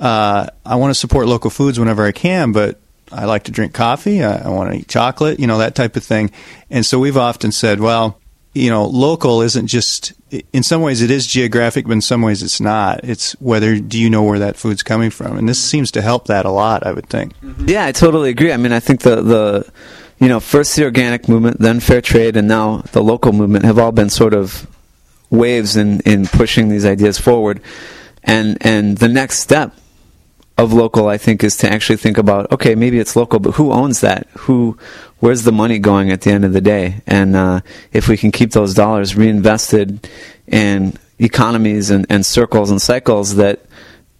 uh, 0.00 0.46
i 0.64 0.76
want 0.76 0.90
to 0.90 0.94
support 0.94 1.26
local 1.26 1.50
foods 1.50 1.78
whenever 1.78 2.04
i 2.04 2.12
can 2.12 2.52
but 2.52 2.80
I 3.12 3.26
like 3.26 3.44
to 3.44 3.52
drink 3.52 3.74
coffee. 3.74 4.22
I, 4.22 4.46
I 4.46 4.48
want 4.48 4.72
to 4.72 4.78
eat 4.78 4.88
chocolate, 4.88 5.38
you 5.38 5.46
know, 5.46 5.58
that 5.58 5.74
type 5.74 5.96
of 5.96 6.02
thing. 6.02 6.30
And 6.70 6.84
so 6.84 6.98
we've 6.98 7.16
often 7.16 7.52
said, 7.52 7.80
well, 7.80 8.18
you 8.54 8.70
know, 8.70 8.86
local 8.86 9.42
isn't 9.42 9.66
just, 9.66 10.12
in 10.52 10.62
some 10.62 10.82
ways 10.82 11.02
it 11.02 11.10
is 11.10 11.26
geographic, 11.26 11.86
but 11.86 11.92
in 11.92 12.00
some 12.00 12.22
ways 12.22 12.42
it's 12.42 12.60
not. 12.60 13.04
It's 13.04 13.32
whether, 13.40 13.78
do 13.78 13.98
you 13.98 14.10
know 14.10 14.22
where 14.22 14.38
that 14.38 14.56
food's 14.56 14.82
coming 14.82 15.10
from? 15.10 15.36
And 15.36 15.48
this 15.48 15.60
seems 15.60 15.90
to 15.92 16.02
help 16.02 16.26
that 16.26 16.44
a 16.44 16.50
lot, 16.50 16.86
I 16.86 16.92
would 16.92 17.08
think. 17.08 17.38
Mm-hmm. 17.40 17.68
Yeah, 17.68 17.86
I 17.86 17.92
totally 17.92 18.30
agree. 18.30 18.52
I 18.52 18.56
mean, 18.56 18.72
I 18.72 18.80
think 18.80 19.00
the, 19.00 19.22
the, 19.22 19.72
you 20.18 20.28
know, 20.28 20.40
first 20.40 20.76
the 20.76 20.84
organic 20.84 21.28
movement, 21.28 21.60
then 21.60 21.80
fair 21.80 22.00
trade, 22.00 22.36
and 22.36 22.48
now 22.48 22.78
the 22.92 23.02
local 23.02 23.32
movement 23.32 23.64
have 23.64 23.78
all 23.78 23.92
been 23.92 24.10
sort 24.10 24.34
of 24.34 24.66
waves 25.30 25.76
in, 25.76 26.00
in 26.00 26.26
pushing 26.26 26.68
these 26.68 26.86
ideas 26.86 27.18
forward. 27.18 27.60
And, 28.22 28.56
and 28.60 28.98
the 28.98 29.08
next 29.08 29.40
step 29.40 29.76
of 30.56 30.72
local, 30.72 31.08
I 31.08 31.18
think, 31.18 31.42
is 31.42 31.56
to 31.58 31.72
actually 31.72 31.96
think 31.96 32.18
about 32.18 32.50
okay, 32.52 32.74
maybe 32.74 32.98
it's 32.98 33.16
local, 33.16 33.40
but 33.40 33.52
who 33.52 33.72
owns 33.72 34.00
that? 34.00 34.28
Who, 34.38 34.78
where's 35.18 35.42
the 35.42 35.52
money 35.52 35.78
going 35.78 36.10
at 36.10 36.20
the 36.22 36.30
end 36.30 36.44
of 36.44 36.52
the 36.52 36.60
day? 36.60 37.02
And 37.06 37.34
uh, 37.34 37.60
if 37.92 38.08
we 38.08 38.16
can 38.16 38.30
keep 38.30 38.52
those 38.52 38.74
dollars 38.74 39.16
reinvested 39.16 40.08
in 40.46 40.96
economies 41.18 41.90
and, 41.90 42.06
and 42.08 42.24
circles 42.24 42.70
and 42.70 42.80
cycles 42.80 43.36
that 43.36 43.64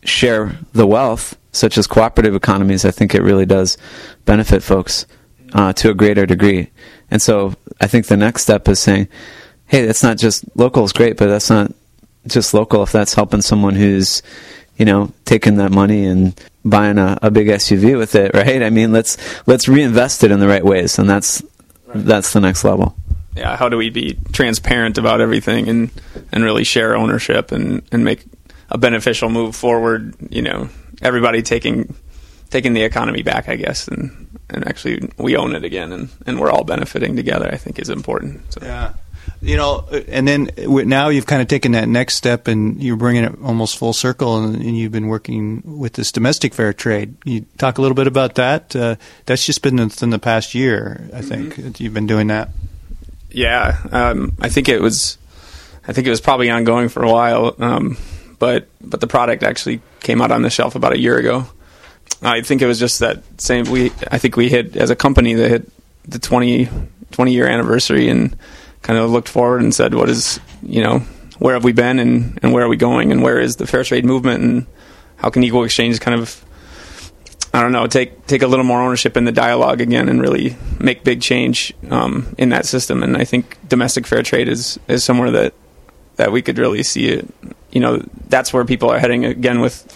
share 0.02 0.58
the 0.72 0.86
wealth, 0.86 1.36
such 1.52 1.78
as 1.78 1.86
cooperative 1.86 2.34
economies, 2.34 2.84
I 2.84 2.90
think 2.90 3.14
it 3.14 3.22
really 3.22 3.46
does 3.46 3.78
benefit 4.24 4.62
folks 4.62 5.06
uh, 5.52 5.72
to 5.74 5.90
a 5.90 5.94
greater 5.94 6.26
degree. 6.26 6.70
And 7.10 7.22
so 7.22 7.54
I 7.80 7.86
think 7.86 8.06
the 8.06 8.16
next 8.16 8.42
step 8.42 8.68
is 8.68 8.80
saying, 8.80 9.08
hey, 9.66 9.86
that's 9.86 10.02
not 10.02 10.18
just 10.18 10.44
local 10.56 10.84
is 10.84 10.92
great, 10.92 11.16
but 11.16 11.28
that's 11.28 11.48
not 11.48 11.72
just 12.26 12.54
local 12.54 12.82
if 12.82 12.92
that's 12.92 13.14
helping 13.14 13.42
someone 13.42 13.74
who's 13.74 14.22
you 14.76 14.84
know, 14.84 15.12
taking 15.24 15.56
that 15.56 15.70
money 15.70 16.04
and 16.04 16.38
buying 16.64 16.98
a, 16.98 17.18
a 17.22 17.30
big 17.30 17.48
SUV 17.48 17.96
with 17.96 18.14
it, 18.14 18.34
right? 18.34 18.62
I 18.62 18.70
mean, 18.70 18.92
let's 18.92 19.16
let's 19.46 19.68
reinvest 19.68 20.24
it 20.24 20.30
in 20.30 20.40
the 20.40 20.48
right 20.48 20.64
ways, 20.64 20.98
and 20.98 21.08
that's 21.08 21.42
right. 21.86 22.04
that's 22.04 22.32
the 22.32 22.40
next 22.40 22.64
level. 22.64 22.96
Yeah, 23.36 23.56
how 23.56 23.68
do 23.68 23.76
we 23.76 23.90
be 23.90 24.16
transparent 24.32 24.98
about 24.98 25.20
everything 25.20 25.68
and 25.68 25.90
and 26.32 26.44
really 26.44 26.64
share 26.64 26.96
ownership 26.96 27.52
and 27.52 27.82
and 27.92 28.04
make 28.04 28.24
a 28.70 28.78
beneficial 28.78 29.28
move 29.28 29.54
forward? 29.56 30.14
You 30.30 30.42
know, 30.42 30.68
everybody 31.02 31.42
taking 31.42 31.94
taking 32.50 32.72
the 32.74 32.82
economy 32.82 33.22
back, 33.22 33.48
I 33.48 33.56
guess, 33.56 33.88
and 33.88 34.28
and 34.50 34.66
actually 34.68 35.10
we 35.18 35.36
own 35.36 35.54
it 35.54 35.64
again, 35.64 35.92
and 35.92 36.08
and 36.26 36.40
we're 36.40 36.50
all 36.50 36.64
benefiting 36.64 37.16
together. 37.16 37.48
I 37.50 37.56
think 37.56 37.78
is 37.78 37.90
important. 37.90 38.52
So. 38.52 38.60
Yeah 38.62 38.94
you 39.44 39.56
know, 39.56 39.86
and 40.08 40.26
then 40.26 40.50
now 40.56 41.10
you've 41.10 41.26
kind 41.26 41.42
of 41.42 41.48
taken 41.48 41.72
that 41.72 41.86
next 41.86 42.14
step 42.14 42.48
and 42.48 42.82
you're 42.82 42.96
bringing 42.96 43.24
it 43.24 43.34
almost 43.42 43.76
full 43.76 43.92
circle, 43.92 44.42
and, 44.42 44.56
and 44.56 44.76
you've 44.76 44.92
been 44.92 45.08
working 45.08 45.62
with 45.64 45.92
this 45.92 46.10
domestic 46.10 46.54
fair 46.54 46.72
trade. 46.72 47.14
You 47.24 47.44
talk 47.58 47.76
a 47.76 47.82
little 47.82 47.94
bit 47.94 48.06
about 48.06 48.36
that. 48.36 48.74
Uh, 48.74 48.96
that's 49.26 49.44
just 49.44 49.62
been 49.62 49.76
within 49.76 50.10
the 50.10 50.18
past 50.18 50.54
year, 50.54 51.10
I 51.12 51.20
think. 51.20 51.56
Mm-hmm. 51.56 51.82
You've 51.82 51.94
been 51.94 52.06
doing 52.06 52.28
that. 52.28 52.48
Yeah, 53.30 53.78
um, 53.92 54.32
I 54.40 54.48
think 54.48 54.68
it 54.68 54.80
was. 54.80 55.18
I 55.86 55.92
think 55.92 56.06
it 56.06 56.10
was 56.10 56.22
probably 56.22 56.48
ongoing 56.48 56.88
for 56.88 57.02
a 57.02 57.12
while, 57.12 57.54
um, 57.58 57.98
but 58.38 58.68
but 58.80 59.00
the 59.00 59.06
product 59.06 59.42
actually 59.42 59.82
came 60.00 60.22
out 60.22 60.30
on 60.30 60.40
the 60.40 60.50
shelf 60.50 60.74
about 60.74 60.94
a 60.94 60.98
year 60.98 61.18
ago. 61.18 61.46
I 62.22 62.40
think 62.40 62.62
it 62.62 62.66
was 62.66 62.78
just 62.78 63.00
that 63.00 63.22
same. 63.38 63.66
We 63.66 63.92
I 64.10 64.18
think 64.18 64.36
we 64.36 64.48
hit 64.48 64.76
as 64.76 64.88
a 64.88 64.96
company 64.96 65.34
that 65.34 65.50
hit 65.50 65.70
the 66.06 66.18
20, 66.18 66.68
20 67.10 67.32
year 67.32 67.46
anniversary 67.46 68.08
and 68.08 68.36
kind 68.84 68.98
of 68.98 69.10
looked 69.10 69.30
forward 69.30 69.62
and 69.62 69.74
said, 69.74 69.94
what 69.94 70.10
is, 70.10 70.38
you 70.62 70.82
know, 70.82 70.98
where 71.38 71.54
have 71.54 71.64
we 71.64 71.72
been 71.72 71.98
and, 71.98 72.38
and 72.42 72.52
where 72.52 72.64
are 72.64 72.68
we 72.68 72.76
going 72.76 73.10
and 73.10 73.22
where 73.22 73.40
is 73.40 73.56
the 73.56 73.66
fair 73.66 73.82
trade 73.82 74.04
movement 74.04 74.44
and 74.44 74.66
how 75.16 75.30
can 75.30 75.42
equal 75.42 75.64
exchange 75.64 75.98
kind 76.00 76.20
of, 76.20 76.44
I 77.54 77.62
don't 77.62 77.72
know, 77.72 77.86
take 77.86 78.26
take 78.26 78.42
a 78.42 78.46
little 78.46 78.64
more 78.64 78.82
ownership 78.82 79.16
in 79.16 79.24
the 79.24 79.32
dialogue 79.32 79.80
again 79.80 80.08
and 80.08 80.20
really 80.20 80.56
make 80.78 81.02
big 81.02 81.22
change 81.22 81.72
um, 81.90 82.34
in 82.36 82.50
that 82.50 82.66
system. 82.66 83.02
And 83.02 83.16
I 83.16 83.24
think 83.24 83.56
domestic 83.68 84.06
fair 84.06 84.22
trade 84.22 84.48
is 84.48 84.78
is 84.86 85.02
somewhere 85.02 85.30
that 85.30 85.54
that 86.16 86.30
we 86.30 86.42
could 86.42 86.58
really 86.58 86.82
see 86.82 87.08
it. 87.08 87.26
You 87.70 87.80
know, 87.80 88.04
that's 88.28 88.52
where 88.52 88.64
people 88.64 88.90
are 88.90 88.98
heading 88.98 89.24
again 89.24 89.60
with 89.60 89.86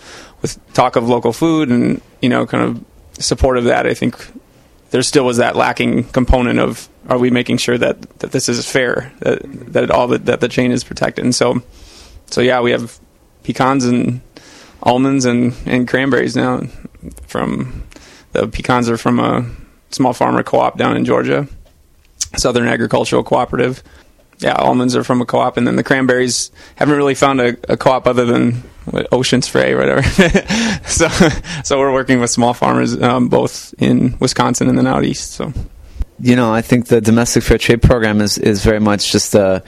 with 0.41 0.59
talk 0.73 0.97
of 0.97 1.09
local 1.09 1.33
food 1.33 1.69
and 1.69 2.01
you 2.23 2.29
know, 2.29 2.47
kind 2.47 2.65
of 2.65 3.23
support 3.23 3.59
of 3.59 3.65
that. 3.65 3.87
I 3.87 3.95
think 3.95 4.17
there 4.91 5.03
still 5.03 5.27
was 5.27 5.37
that 5.37 5.57
lacking 5.57 6.05
component 6.05 6.59
of 6.59 6.89
are 7.09 7.19
we 7.19 7.31
making 7.31 7.57
sure 7.57 7.79
that, 7.79 8.01
that 8.21 8.33
this 8.33 8.49
is 8.49 8.71
fair 8.71 9.13
that 9.21 9.41
that 9.73 9.91
all 9.91 10.09
the, 10.09 10.19
that 10.19 10.41
the 10.41 10.49
chain 10.49 10.73
is 10.73 10.85
protected 10.85 11.25
and 11.25 11.35
so 11.35 11.63
so 12.27 12.41
yeah 12.41 12.61
we 12.61 12.71
have 12.71 12.99
pecans 13.43 13.85
and 13.85 14.21
almonds 14.83 15.25
and, 15.25 15.55
and 15.67 15.89
cranberries 15.89 16.37
now 16.37 16.63
from 17.27 17.85
the 18.33 18.47
pecans 18.47 18.89
are 18.89 18.99
from 18.99 19.19
a 19.19 19.49
small 19.91 20.13
farmer 20.13 20.43
co-op 20.43 20.77
down 20.77 20.97
in 20.97 21.05
Georgia 21.05 21.49
Southern 22.37 22.69
Agricultural 22.69 23.25
Cooperative 23.25 23.83
yeah, 24.41 24.53
almonds 24.53 24.95
are 24.95 25.03
from 25.03 25.21
a 25.21 25.27
co-op, 25.27 25.57
and 25.57 25.67
then 25.67 25.77
the 25.77 25.83
cranberries 25.83 26.51
haven't 26.77 26.97
really 26.97 27.15
found 27.15 27.41
a, 27.41 27.57
a 27.69 27.77
co-op 27.77 28.07
other 28.07 28.25
than 28.25 28.53
what, 28.85 29.09
Ocean 29.13 29.43
Spray 29.43 29.73
or 29.73 29.79
whatever. 29.79 30.03
so, 30.87 31.09
so 31.65 31.79
we're 31.79 31.93
working 31.93 32.21
with 32.21 32.31
small 32.31 32.55
farmers 32.55 33.01
um, 33.03 33.29
both 33.29 33.75
in 33.79 34.17
Wisconsin 34.21 34.69
and 34.69 34.79
then 34.79 34.87
out 34.87 35.05
east. 35.05 35.33
So, 35.33 35.53
you 36.21 36.37
know, 36.37 36.53
I 36.53 36.63
think 36.63 36.87
the 36.87 37.01
domestic 37.01 37.43
fair 37.43 37.59
trade 37.59 37.83
program 37.83 38.21
is 38.21 38.39
is 38.39 38.65
very 38.65 38.81
much 38.81 39.13
just 39.13 39.35
a 39.35 39.63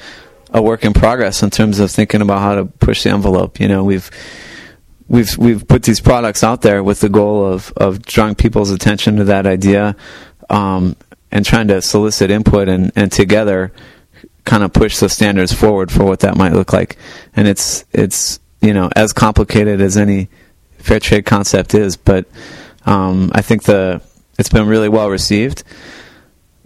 a 0.53 0.61
work 0.61 0.85
in 0.85 0.93
progress 0.93 1.43
in 1.43 1.51
terms 1.51 1.79
of 1.79 1.91
thinking 1.91 2.21
about 2.21 2.41
how 2.41 2.57
to 2.57 2.65
push 2.65 3.05
the 3.05 3.11
envelope. 3.11 3.61
You 3.61 3.69
know, 3.69 3.85
we've 3.85 4.11
we've 5.09 5.37
we've 5.39 5.67
put 5.67 5.83
these 5.83 6.01
products 6.01 6.43
out 6.43 6.63
there 6.63 6.83
with 6.83 7.01
the 7.01 7.09
goal 7.09 7.45
of 7.45 7.73
of 7.77 8.03
drawing 8.03 8.35
people's 8.35 8.71
attention 8.71 9.17
to 9.17 9.25
that 9.25 9.47
idea 9.47 9.97
um, 10.49 10.97
and 11.31 11.45
trying 11.45 11.69
to 11.69 11.83
solicit 11.83 12.31
input 12.31 12.69
and 12.69 12.93
and 12.97 13.13
together 13.13 13.73
kind 14.45 14.63
of 14.65 14.73
push 14.73 14.99
the 14.99 15.09
standards 15.09 15.53
forward 15.53 15.93
for 15.93 16.05
what 16.05 16.21
that 16.21 16.37
might 16.37 16.53
look 16.53 16.73
like. 16.73 16.97
And 17.37 17.47
it's 17.47 17.85
it's 17.93 18.41
you 18.61 18.75
know 18.75 18.91
as 18.97 19.13
complicated 19.13 19.81
as 19.81 19.97
any 19.97 20.29
fair 20.79 21.01
trade 21.01 21.27
concept 21.27 21.75
is, 21.75 21.97
but 21.97 22.27
um, 22.87 23.31
I 23.35 23.43
think 23.43 23.65
the 23.65 24.03
it's 24.39 24.49
been 24.49 24.67
really 24.67 24.89
well 24.89 25.11
received, 25.11 25.65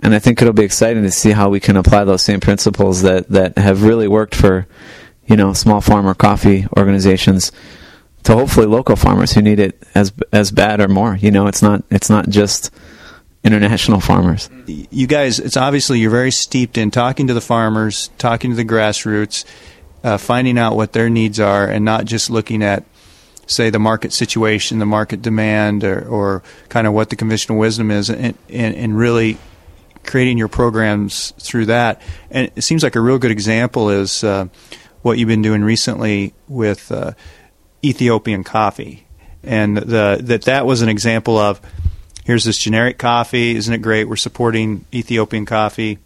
and 0.04 0.14
I 0.14 0.18
think 0.18 0.40
it'll 0.40 0.54
be 0.54 0.64
exciting 0.64 1.02
to 1.02 1.11
see 1.11 1.32
how 1.32 1.49
we 1.49 1.58
can 1.58 1.76
apply 1.76 2.04
those 2.04 2.23
same 2.23 2.38
principles 2.38 3.02
that 3.02 3.28
that 3.30 3.58
have 3.58 3.82
really 3.82 4.06
worked 4.06 4.34
for 4.34 4.66
you 5.26 5.37
know 5.37 5.52
small 5.54 5.80
farmer 5.80 6.14
coffee 6.14 6.66
organizations 6.76 7.50
to 8.25 8.34
hopefully 8.34 8.66
local 8.66 8.96
farmers 8.96 9.32
who 9.32 9.42
need 9.42 9.58
it 9.58 9.82
as 9.94 10.12
as 10.32 10.50
bad 10.50 10.80
or 10.80 10.88
more. 10.88 11.16
You 11.16 11.30
know, 11.30 11.46
it's 11.46 11.62
not 11.62 11.84
it's 11.90 12.11
not 12.11 12.28
just 12.28 12.70
international 13.44 14.00
farmers. 14.00 14.50
You 14.66 15.06
guys, 15.06 15.38
it's 15.38 15.56
obviously 15.56 16.00
you're 16.00 16.11
very 16.11 16.30
steeped 16.30 16.78
in 16.78 16.90
talking 16.90 17.26
to 17.28 17.34
the 17.34 17.40
farmers, 17.40 18.11
talking 18.18 18.50
to 18.50 18.56
the 18.56 18.64
grassroots, 18.64 19.44
uh, 20.02 20.18
finding 20.18 20.58
out 20.58 20.76
what 20.76 20.92
their 20.92 21.11
needs 21.11 21.40
are, 21.40 21.66
and 21.66 21.84
not 21.84 22.06
just 22.06 22.30
looking 22.30 22.62
at, 22.62 22.84
say, 23.46 23.68
the 23.68 23.78
market 23.78 24.14
situation, 24.14 24.78
the 24.78 24.87
market 24.87 25.20
demand, 25.20 25.84
or, 25.84 26.06
or 26.08 26.42
kind 26.70 26.87
of 26.87 26.94
what 26.94 27.11
the 27.11 27.16
conventional 27.16 27.58
wisdom 27.58 27.90
is, 27.90 28.08
and, 28.08 28.34
and, 28.49 28.75
and 28.75 28.96
really 28.96 29.37
creating 30.06 30.38
your 30.38 30.49
programs 30.49 31.32
through 31.40 31.66
that. 31.66 32.00
And 32.30 32.50
it 32.56 32.62
seems 32.62 32.82
like 32.82 32.96
a 32.96 33.00
real 33.00 33.18
good 33.18 33.30
example 33.30 33.90
is 33.90 34.25
uh, 34.25 34.46
what 35.02 35.18
you've 35.18 35.28
been 35.28 35.42
doing 35.42 35.62
recently 35.62 36.34
with 36.49 36.90
uh, 36.90 37.12
Ethiopian 37.84 38.44
coffee, 38.44 39.06
and 39.42 39.76
the, 39.76 40.18
that 40.23 40.42
that 40.42 40.66
was 40.66 40.82
an 40.82 40.88
example 40.88 41.37
of 41.37 41.61
here's 42.25 42.44
this 42.44 42.58
generic 42.58 42.99
coffee. 42.99 43.54
Isn't 43.54 43.75
it 43.75 43.82
great? 43.82 44.08
We're 44.08 44.16
supporting 44.16 44.87
Ethiopian 44.92 45.46
coffee. 45.46 45.99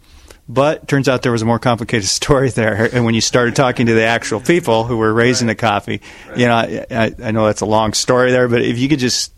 But 0.49 0.87
turns 0.87 1.07
out 1.07 1.21
there 1.21 1.31
was 1.31 1.43
a 1.43 1.45
more 1.45 1.59
complicated 1.59 2.09
story 2.09 2.49
there. 2.49 2.89
And 2.91 3.05
when 3.05 3.13
you 3.13 3.21
started 3.21 3.55
talking 3.55 3.85
to 3.85 3.93
the 3.93 4.03
actual 4.03 4.41
people 4.41 4.83
who 4.83 4.97
were 4.97 5.13
raising 5.13 5.47
right. 5.47 5.55
the 5.55 5.61
coffee, 5.61 6.01
right. 6.27 6.37
you 6.37 6.47
know, 6.47 6.55
I, 6.55 7.15
I, 7.23 7.31
know 7.31 7.45
that's 7.45 7.61
a 7.61 7.67
long 7.67 7.93
story 7.93 8.31
there, 8.31 8.47
but 8.47 8.63
if 8.63 8.79
you 8.79 8.89
could 8.89 8.99
just 8.99 9.33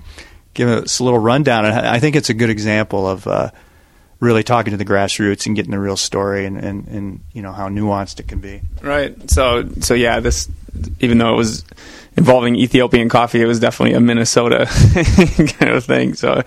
give 0.53 0.69
us 0.69 0.99
a 0.99 1.03
little 1.03 1.19
rundown, 1.19 1.65
I 1.65 1.99
think 1.99 2.15
it's 2.15 2.29
a 2.29 2.33
good 2.33 2.49
example 2.49 3.07
of 3.07 3.27
uh, 3.27 3.51
really 4.21 4.43
talking 4.43 4.71
to 4.71 4.77
the 4.77 4.85
grassroots 4.85 5.45
and 5.47 5.55
getting 5.55 5.71
the 5.71 5.79
real 5.79 5.97
story 5.97 6.45
and, 6.45 6.57
and, 6.57 6.87
and 6.87 7.19
you 7.33 7.41
know 7.41 7.51
how 7.51 7.67
nuanced 7.67 8.21
it 8.21 8.29
can 8.29 8.39
be. 8.39 8.61
Right. 8.81 9.29
So 9.29 9.67
so 9.81 9.93
yeah, 9.93 10.21
this 10.21 10.49
even 11.01 11.17
though 11.17 11.33
it 11.33 11.37
was 11.37 11.65
involving 12.15 12.55
Ethiopian 12.55 13.09
coffee, 13.09 13.41
it 13.41 13.45
was 13.45 13.59
definitely 13.59 13.95
a 13.95 13.99
Minnesota 13.99 14.65
kind 15.59 15.71
of 15.71 15.83
thing. 15.83 16.13
So 16.13 16.41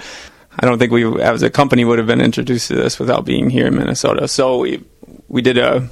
I 0.59 0.67
don't 0.67 0.79
think 0.79 0.93
we, 0.93 1.21
as 1.21 1.43
a 1.43 1.51
company, 1.51 1.85
would 1.85 1.99
have 1.99 2.07
been 2.07 2.21
introduced 2.21 2.69
to 2.69 2.77
this 2.77 2.99
without 2.99 3.25
being 3.25 3.51
here 3.51 3.67
in 3.67 3.75
Minnesota. 3.75 4.29
So 4.29 4.59
we 4.59 4.83
we 5.29 5.43
did 5.43 5.59
a, 5.59 5.89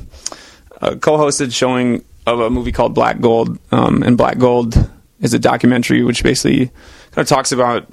a 0.81 0.97
co-hosted 0.97 1.53
showing 1.53 2.05
of 2.27 2.39
a 2.41 2.49
movie 2.49 2.73
called 2.73 2.95
Black 2.95 3.21
Gold, 3.21 3.59
um, 3.73 4.03
and 4.03 4.17
Black 4.17 4.39
Gold 4.39 4.77
is 5.21 5.35
a 5.35 5.39
documentary 5.39 6.03
which 6.03 6.23
basically 6.23 6.67
kind 7.11 7.19
of 7.19 7.27
talks 7.27 7.53
about 7.53 7.87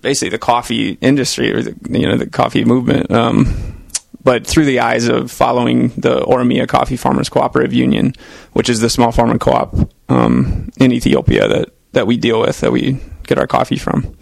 basically 0.00 0.30
the 0.30 0.38
coffee 0.38 0.98
industry 1.00 1.52
or 1.52 1.62
the 1.62 1.76
you 1.90 2.06
know 2.06 2.16
the 2.16 2.28
coffee 2.28 2.64
movement. 2.64 3.10
Um, 3.10 3.78
but 4.24 4.46
through 4.46 4.66
the 4.66 4.80
eyes 4.80 5.08
of 5.08 5.30
following 5.30 5.88
the 5.88 6.20
Oromia 6.20 6.68
Coffee 6.68 6.96
Farmers 6.96 7.28
Cooperative 7.28 7.72
Union, 7.72 8.12
which 8.52 8.68
is 8.68 8.80
the 8.80 8.90
small 8.90 9.12
farmer 9.12 9.38
co-op 9.38 9.74
um, 10.08 10.70
in 10.78 10.92
Ethiopia 10.92 11.48
that, 11.48 11.70
that 11.92 12.06
we 12.06 12.16
deal 12.16 12.40
with, 12.40 12.60
that 12.60 12.72
we 12.72 12.98
get 13.26 13.38
our 13.38 13.46
coffee 13.46 13.76
from. 13.76 14.16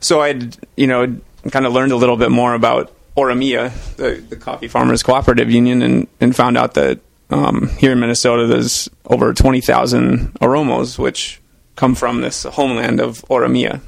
So 0.00 0.22
I'd, 0.22 0.56
you 0.76 0.86
know, 0.86 1.16
kind 1.50 1.66
of 1.66 1.72
learned 1.72 1.92
a 1.92 1.96
little 1.96 2.16
bit 2.16 2.30
more 2.30 2.54
about 2.54 2.92
Oromia, 3.16 3.72
the, 3.96 4.24
the 4.28 4.36
Coffee 4.36 4.68
Farmers 4.68 5.02
Cooperative 5.02 5.50
Union, 5.50 5.82
and, 5.82 6.08
and 6.20 6.34
found 6.34 6.56
out 6.56 6.74
that 6.74 6.98
um, 7.30 7.68
here 7.78 7.92
in 7.92 8.00
Minnesota 8.00 8.46
there's 8.46 8.88
over 9.06 9.32
20,000 9.32 10.34
Oromos, 10.40 10.98
which 10.98 11.40
come 11.76 11.94
from 11.94 12.22
this 12.22 12.42
homeland 12.42 13.00
of 13.00 13.22
Oromia. 13.30 13.80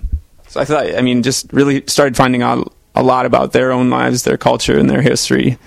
So 0.55 0.61
I 0.61 0.65
thought, 0.65 0.95
I 0.95 1.01
mean, 1.01 1.25
just 1.25 1.53
really 1.53 1.83
started 1.89 2.17
finding 2.17 2.43
out 2.43 2.73
a 2.95 3.03
lot 3.03 3.27
about 3.27 3.53
their 3.53 3.73
own 3.73 3.91
lives, 3.91 4.23
their 4.23 4.37
culture, 4.37 4.79
and 4.79 4.89
their 4.89 5.03
history, 5.03 5.59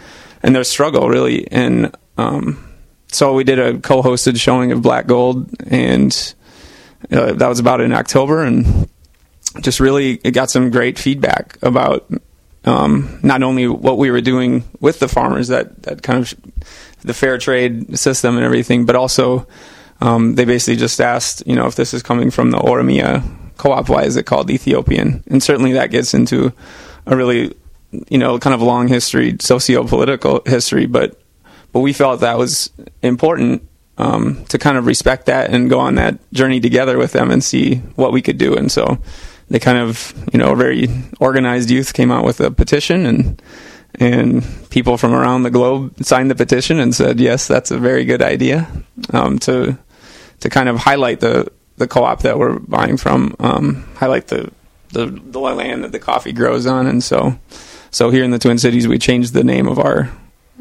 and 0.42 0.56
their 0.56 0.64
struggle, 0.64 1.10
really. 1.10 1.46
And 1.52 1.94
um, 2.18 2.66
so 3.10 3.34
we 3.34 3.44
did 3.44 3.60
a 3.60 3.80
co-hosted 3.80 4.40
showing 4.40 4.72
of 4.72 4.82
Black 4.82 5.06
Gold, 5.06 5.50
and 5.70 6.34
uh, 7.12 7.34
that 7.34 7.50
was 7.50 7.60
about 7.60 7.82
in 7.82 7.92
October, 7.92 8.44
and 8.44 8.88
just 9.60 9.82
really 9.82 10.22
it 10.24 10.32
got 10.32 10.50
some 10.50 10.72
great 10.72 10.98
feedback 10.98 11.58
about 11.62 12.10
um, 12.64 13.20
not 13.24 13.44
only 13.44 13.68
what 13.68 13.98
we 13.98 14.10
were 14.10 14.22
doing 14.22 14.64
with 14.80 15.00
the 15.00 15.10
farmers, 15.10 15.50
that 15.50 15.84
that 15.84 16.02
kind 16.02 16.20
of 16.20 16.34
the 17.02 17.14
fair 17.14 17.38
trade 17.38 18.00
system 18.00 18.38
and 18.38 18.46
everything, 18.46 18.86
but 18.86 18.96
also 18.96 19.48
um, 20.00 20.36
they 20.36 20.46
basically 20.46 20.78
just 20.78 21.02
asked, 21.02 21.44
you 21.46 21.58
know, 21.58 21.68
if 21.68 21.76
this 21.76 21.94
is 21.94 22.02
coming 22.02 22.32
from 22.32 22.52
the 22.52 22.58
Oromia 22.58 23.22
co-op, 23.58 23.90
why 23.90 24.04
is 24.04 24.16
it 24.16 24.26
called 24.26 24.50
Ethiopian? 24.50 25.24
And 25.28 25.42
certainly 25.42 25.74
that 25.74 25.92
gets 25.92 26.14
into 26.14 26.54
a 27.06 27.16
really, 27.16 27.56
you 28.10 28.18
know, 28.18 28.40
kind 28.40 28.54
of 28.54 28.62
long 28.62 28.88
history, 28.88 29.38
socio-political 29.40 30.44
history, 30.46 30.86
but 30.86 31.20
but 31.74 31.82
we 31.82 31.94
felt 31.94 32.22
that 32.22 32.38
was 32.38 32.72
important 33.02 33.68
um, 33.98 34.46
to 34.46 34.58
kind 34.58 34.78
of 34.78 34.86
respect 34.86 35.26
that 35.26 35.52
and 35.52 35.70
go 35.70 35.80
on 35.80 35.96
that 35.96 36.18
journey 36.32 36.60
together 36.60 36.98
with 36.98 37.12
them 37.12 37.30
and 37.32 37.44
see 37.44 37.76
what 37.96 38.14
we 38.14 38.22
could 38.22 38.38
do. 38.38 38.56
And 38.56 38.72
so 38.72 39.00
they 39.50 39.60
kind 39.60 39.78
of, 39.78 40.14
you 40.32 40.40
know, 40.40 40.56
very 40.56 40.88
organized 41.20 41.70
youth 41.70 41.94
came 41.94 42.12
out 42.12 42.26
with 42.26 42.40
a 42.40 42.52
petition 42.52 43.06
and 43.06 43.42
and 44.00 44.46
people 44.70 44.98
from 44.98 45.14
around 45.14 45.44
the 45.44 45.50
globe 45.50 45.94
signed 46.04 46.30
the 46.30 46.36
petition 46.36 46.80
and 46.80 46.94
said, 46.94 47.20
yes, 47.20 47.48
that's 47.48 47.72
a 47.72 47.80
very 47.80 48.06
good 48.06 48.22
idea 48.22 48.68
um, 49.12 49.40
to 49.40 49.78
to 50.40 50.50
kind 50.50 50.70
of 50.70 50.78
highlight 50.78 51.20
the 51.20 51.52
the 51.78 51.88
co-op 51.88 52.22
that 52.22 52.38
we're 52.38 52.60
buying 52.60 52.98
from, 52.98 53.36
um, 53.40 53.88
highlight 53.96 54.28
the, 54.28 54.52
the 54.92 55.06
the 55.06 55.40
land 55.40 55.84
that 55.84 55.92
the 55.92 56.00
coffee 56.00 56.34
grows 56.34 56.66
on, 56.66 56.88
and 56.88 57.04
so 57.04 57.38
so 57.92 58.10
here 58.10 58.24
in 58.24 58.32
the 58.32 58.40
Twin 58.40 58.58
Cities, 58.58 58.88
we 58.88 58.98
changed 58.98 59.34
the 59.34 59.44
name 59.44 59.68
of 59.68 59.80
our 59.80 60.12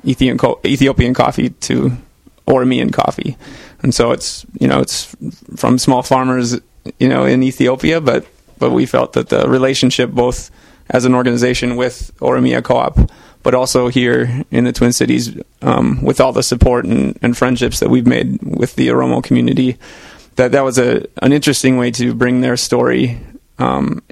Ethiopian 0.04 0.38
co- 0.38 0.60
Ethiopian 0.64 1.14
coffee 1.14 1.50
to 1.50 1.96
Oromian 2.46 2.92
coffee, 2.92 3.36
and 3.82 3.94
so 3.94 4.12
it's 4.12 4.46
you 4.58 4.68
know 4.68 4.80
it's 4.80 5.14
from 5.56 5.78
small 5.78 6.02
farmers 6.02 6.60
you 6.98 7.08
know 7.08 7.24
in 7.24 7.42
Ethiopia, 7.42 8.00
but 8.00 8.26
but 8.58 8.70
we 8.70 8.86
felt 8.86 9.12
that 9.14 9.28
the 9.28 9.48
relationship 9.48 10.10
both 10.10 10.50
as 10.90 11.04
an 11.04 11.14
organization 11.14 11.76
with 11.76 12.12
Oromia 12.20 12.62
Co-op, 12.62 13.10
but 13.42 13.54
also 13.54 13.88
here 13.88 14.44
in 14.50 14.64
the 14.64 14.72
Twin 14.72 14.92
Cities 14.92 15.36
um, 15.62 16.02
with 16.02 16.20
all 16.20 16.32
the 16.32 16.42
support 16.42 16.84
and, 16.84 17.18
and, 17.22 17.36
friendships 17.36 17.80
that 17.80 17.90
we've 17.90 18.06
made 18.06 18.40
with 18.42 18.76
the 18.76 18.88
Oromo 18.88 19.22
community, 19.22 19.78
that 20.36 20.52
that 20.52 20.62
was 20.62 20.78
a 20.78 21.06
an 21.22 21.32
interesting 21.32 21.76
way 21.76 21.90
to 21.92 22.14
bring 22.14 22.40
their 22.40 22.56
story 22.56 23.18
um, 23.58 24.02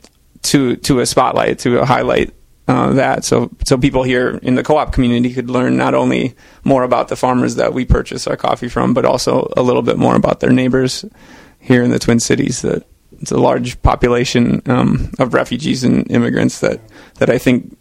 to 0.43 0.77
to 0.77 1.01
a 1.01 1.07
spotlight, 1.07 1.61
to 1.61 1.81
a 1.81 1.87
highlight 1.87 2.35
uh, 2.67 2.95
that 2.95 3.25
so 3.25 3.51
so 3.65 3.77
people 3.77 4.03
here 4.03 4.39
in 4.43 4.55
the 4.55 4.63
co-op 4.63 4.93
community 4.93 5.33
could 5.33 5.51
learn 5.51 5.77
not 5.77 5.95
only 5.95 6.35
more 6.65 6.83
about 6.83 7.09
the 7.09 7.17
farmers 7.17 7.57
that 7.57 7.75
we 7.75 7.85
purchase 7.85 8.27
our 8.27 8.37
coffee 8.37 8.69
from, 8.69 8.95
but 8.95 9.05
also 9.05 9.53
a 9.57 9.63
little 9.63 9.83
bit 9.83 9.99
more 9.99 10.17
about 10.17 10.41
their 10.41 10.53
neighbors 10.53 11.05
here 11.61 11.83
in 11.83 11.91
the 11.91 11.99
Twin 11.99 12.21
Cities. 12.21 12.63
That 12.63 12.87
it's 13.21 13.31
a 13.31 13.37
large 13.37 13.81
population 13.83 14.63
um, 14.67 15.11
of 15.19 15.35
refugees 15.35 15.85
and 15.85 16.11
immigrants 16.11 16.61
that 16.61 16.81
that 17.17 17.29
I 17.29 17.37
think 17.37 17.77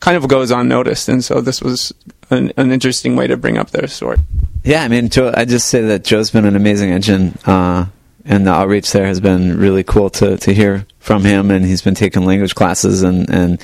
kind 0.00 0.16
of 0.16 0.26
goes 0.28 0.50
unnoticed, 0.50 1.08
and 1.08 1.22
so 1.22 1.42
this 1.42 1.60
was 1.60 1.92
an, 2.30 2.52
an 2.56 2.72
interesting 2.72 3.16
way 3.16 3.26
to 3.26 3.36
bring 3.36 3.58
up 3.58 3.70
their 3.70 3.86
story. 3.86 4.16
Yeah, 4.64 4.82
I 4.84 4.88
mean, 4.88 5.08
Joe, 5.08 5.32
I 5.36 5.44
just 5.44 5.68
say 5.68 5.82
that 5.82 6.04
Joe's 6.04 6.30
been 6.30 6.44
an 6.44 6.56
amazing 6.56 6.90
engine. 6.90 7.36
Uh, 7.44 7.86
and 8.24 8.46
the 8.46 8.52
outreach 8.52 8.92
there 8.92 9.06
has 9.06 9.20
been 9.20 9.58
really 9.58 9.82
cool 9.82 10.08
to, 10.10 10.36
to 10.38 10.54
hear 10.54 10.86
from 11.00 11.24
him 11.24 11.50
and 11.50 11.64
he's 11.64 11.82
been 11.82 11.96
taking 11.96 12.24
language 12.24 12.54
classes 12.54 13.02
and, 13.02 13.28
and 13.28 13.60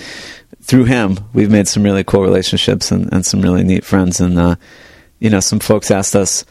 through 0.63 0.85
him, 0.85 1.19
we've 1.33 1.51
made 1.51 1.69
some 1.69 1.83
really 1.83 2.03
cool 2.03 2.23
relationships 2.23 2.91
and, 2.91 3.13
and 3.13 3.25
some 3.25 3.41
really 3.41 3.63
neat 3.63 3.85
friends. 3.85 4.21
And, 4.21 4.39
uh, 4.39 4.57
you 5.21 5.31
know, 5.31 5.41
some 5.41 5.61
folks 5.61 5.91
asked 5.91 6.17
us, 6.17 6.45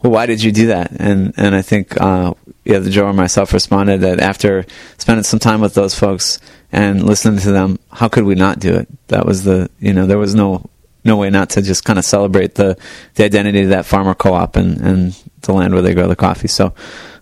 well, 0.00 0.12
why 0.12 0.26
did 0.26 0.42
you 0.42 0.52
do 0.52 0.68
that? 0.68 0.92
And, 0.92 1.34
and 1.36 1.54
I 1.54 1.62
think, 1.62 2.00
uh, 2.00 2.34
yeah, 2.64 2.78
the 2.78 2.90
Joe 2.90 3.08
and 3.08 3.16
myself 3.16 3.52
responded 3.52 4.02
that 4.02 4.20
after 4.20 4.64
spending 4.98 5.24
some 5.24 5.38
time 5.38 5.60
with 5.60 5.74
those 5.74 5.94
folks 5.94 6.38
and 6.70 7.04
listening 7.04 7.40
to 7.40 7.52
them, 7.52 7.78
how 7.90 8.08
could 8.08 8.24
we 8.24 8.34
not 8.34 8.58
do 8.58 8.74
it? 8.74 8.88
That 9.08 9.26
was 9.26 9.44
the, 9.44 9.68
you 9.80 9.92
know, 9.92 10.06
there 10.06 10.18
was 10.18 10.34
no, 10.34 10.70
no 11.04 11.16
way 11.16 11.30
not 11.30 11.50
to 11.50 11.62
just 11.62 11.84
kind 11.84 11.98
of 11.98 12.04
celebrate 12.04 12.54
the, 12.54 12.78
the 13.14 13.24
identity 13.24 13.62
of 13.62 13.68
that 13.70 13.86
farmer 13.86 14.14
co-op 14.14 14.56
and, 14.56 14.80
and 14.80 15.22
the 15.40 15.52
land 15.52 15.72
where 15.72 15.82
they 15.82 15.94
grow 15.94 16.08
the 16.08 16.16
coffee. 16.16 16.48
So 16.48 16.74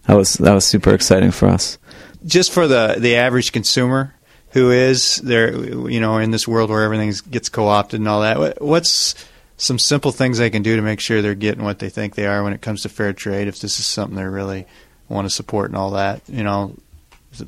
that 0.07 0.14
was, 0.14 0.35
that 0.35 0.53
was 0.53 0.64
super 0.64 0.95
exciting 0.95 1.31
for 1.31 1.49
us. 1.49 1.79
Just 2.27 2.53
for 2.53 2.69
the, 2.69 2.97
the 2.99 3.16
average 3.16 3.53
consumer, 3.53 4.14
who 4.51 4.71
is 4.71 5.16
there, 5.16 5.55
you 5.88 6.01
know, 6.01 6.19
in 6.19 6.31
this 6.31 6.47
world 6.47 6.71
where 6.71 6.83
everything 6.83 7.12
gets 7.31 7.49
co-opted 7.49 8.01
and 8.01 8.09
all 8.09 8.23
that. 8.23 8.61
What's 8.61 9.14
some 9.57 9.79
simple 9.79 10.11
things 10.11 10.38
they 10.38 10.51
can 10.51 10.62
do 10.62 10.77
to 10.77 10.83
make 10.83 11.01
sure 11.01 11.23
they're 11.23 11.35
getting 11.35 11.64
what 11.64 11.79
they 11.79 11.88
think 11.88 12.14
they 12.14 12.27
are 12.27 12.43
when 12.43 12.53
it 12.53 12.61
comes 12.61 12.83
to 12.83 12.88
fair 12.88 13.12
trade? 13.12 13.49
If 13.49 13.61
this 13.61 13.79
is 13.79 13.87
something 13.87 14.16
they 14.16 14.25
really 14.25 14.66
want 15.09 15.27
to 15.27 15.31
support 15.31 15.71
and 15.71 15.77
all 15.77 15.93
that, 15.93 16.23
you 16.29 16.43
know, 16.43 16.75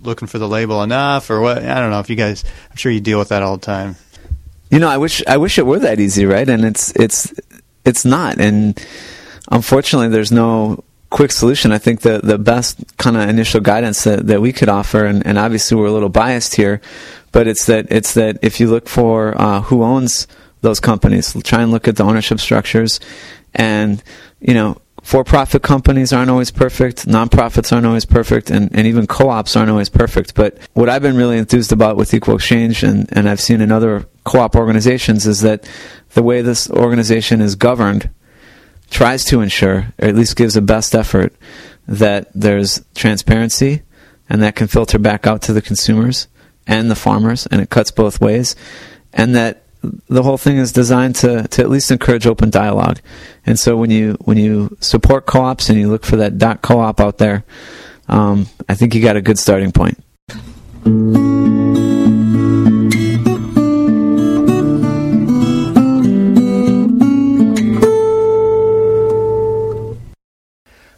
looking 0.03 0.29
for 0.29 0.39
the 0.39 0.49
label 0.49 0.83
enough 0.83 1.29
or 1.31 1.41
what? 1.41 1.59
I 1.59 1.81
don't 1.81 1.91
know 1.91 2.01
if 2.01 2.09
you 2.09 2.17
guys. 2.17 2.45
I'm 2.71 2.77
sure 2.77 2.93
you 2.93 3.01
deal 3.01 3.19
with 3.19 3.31
that 3.31 3.43
all 3.43 3.57
the 3.57 3.67
time. 3.67 3.97
You 4.73 4.79
know, 4.79 4.89
I 4.89 4.97
wish 4.97 5.23
I 5.29 5.37
wish 5.37 5.59
it 5.59 5.67
were 5.67 5.79
that 5.81 6.01
easy, 6.01 6.25
right? 6.25 6.49
And 6.49 6.65
it's 6.65 6.93
it's 6.97 7.31
it's 7.85 8.07
not, 8.07 8.41
and 8.41 8.83
unfortunately, 9.51 10.09
there's 10.09 10.33
no 10.33 10.83
quick 11.11 11.31
solution. 11.31 11.73
I 11.73 11.79
think 11.79 12.01
the 12.01 12.21
the 12.21 12.39
best 12.39 12.83
kind 12.97 13.19
of 13.19 13.29
initial 13.29 13.61
guidance 13.61 14.05
that, 14.05 14.27
that 14.29 14.41
we 14.41 14.51
could 14.51 14.71
offer, 14.71 15.05
and, 15.05 15.27
and 15.27 15.39
obviously 15.39 15.77
we're 15.77 15.89
a 15.89 15.93
little 15.93 16.09
biased 16.09 16.57
here, 16.57 16.81
but 17.33 17.47
it's 17.47 17.67
that 17.67 17.87
it's 17.91 18.15
that 18.15 18.39
if 18.41 18.61
you 18.61 18.71
look 18.71 18.89
for 18.89 19.39
uh, 19.39 19.61
who 19.61 19.83
owns 19.83 20.27
those 20.63 20.81
companies, 20.81 21.37
try 21.43 21.61
and 21.61 21.71
look 21.71 21.87
at 21.87 21.97
the 21.97 22.05
ownership 22.05 22.41
structures, 22.41 22.99
and 23.55 24.03
you 24.41 24.55
know. 24.55 24.79
For-profit 25.03 25.65
companies 25.65 26.13
aren't 26.13 26.31
always 26.31 26.53
perfect. 26.53 27.07
Nonprofits 27.09 27.73
aren't 27.73 27.87
always 27.87 28.05
perfect, 28.05 28.51
and, 28.51 28.71
and 28.73 28.87
even 28.87 29.09
co-ops 29.09 29.57
aren't 29.57 29.69
always 29.69 29.89
perfect. 29.89 30.37
But 30.37 30.57
what 30.75 30.89
I've 30.89 31.03
been 31.03 31.17
really 31.17 31.39
enthused 31.39 31.73
about 31.73 31.97
with 31.97 32.15
Equal 32.15 32.37
Exchange, 32.37 32.85
and, 32.85 33.09
and 33.11 33.29
I've 33.29 33.41
seen 33.41 33.61
in 33.61 33.73
other 33.73 34.07
co-op 34.25 34.57
organizations, 34.57 35.27
is 35.27 35.41
that 35.41 35.69
the 36.15 36.23
way 36.23 36.43
this 36.43 36.71
organization 36.71 37.41
is 37.41 37.55
governed 37.55 38.11
tries 38.91 39.25
to 39.25 39.41
ensure, 39.41 39.93
or 39.99 40.09
at 40.09 40.15
least 40.15 40.37
gives 40.37 40.57
a 40.57 40.63
best 40.63 40.95
effort, 40.95 41.35
that 41.89 42.31
there's 42.35 42.85
transparency 42.95 43.83
and 44.29 44.43
that 44.43 44.55
can 44.55 44.67
filter 44.67 44.99
back 44.99 45.27
out 45.27 45.43
to 45.43 45.53
the 45.53 45.63
consumers 45.63 46.29
and 46.67 46.91
the 46.91 46.95
farmers, 46.95 47.47
and 47.47 47.61
it 47.61 47.71
cuts 47.71 47.91
both 47.91 48.21
ways, 48.21 48.55
and 49.13 49.35
that 49.35 49.65
the 50.09 50.23
whole 50.23 50.39
thing 50.39 50.59
is 50.59 50.73
designed 50.73 51.17
to, 51.17 51.49
to 51.49 51.63
at 51.63 51.69
least 51.69 51.91
encourage 51.91 52.27
open 52.27 52.51
dialogue. 52.51 53.01
And 53.45 53.59
so 53.59 53.77
when 53.77 53.91
you 53.91 54.17
when 54.21 54.39
you 54.39 54.77
support 54.81 55.27
co-ops 55.27 55.69
and 55.69 55.79
you 55.79 55.89
look 55.89 56.05
for 56.05 56.17
that 56.17 56.39
dot 56.39 56.63
co-op 56.63 57.01
out 57.01 57.19
there, 57.19 57.45
um, 58.09 58.47
I 58.69 58.75
think 58.75 58.95
you 58.95 59.03
got 59.03 59.17
a 59.17 59.23
good 59.23 59.39
starting 59.39 59.73
point. 59.73 59.99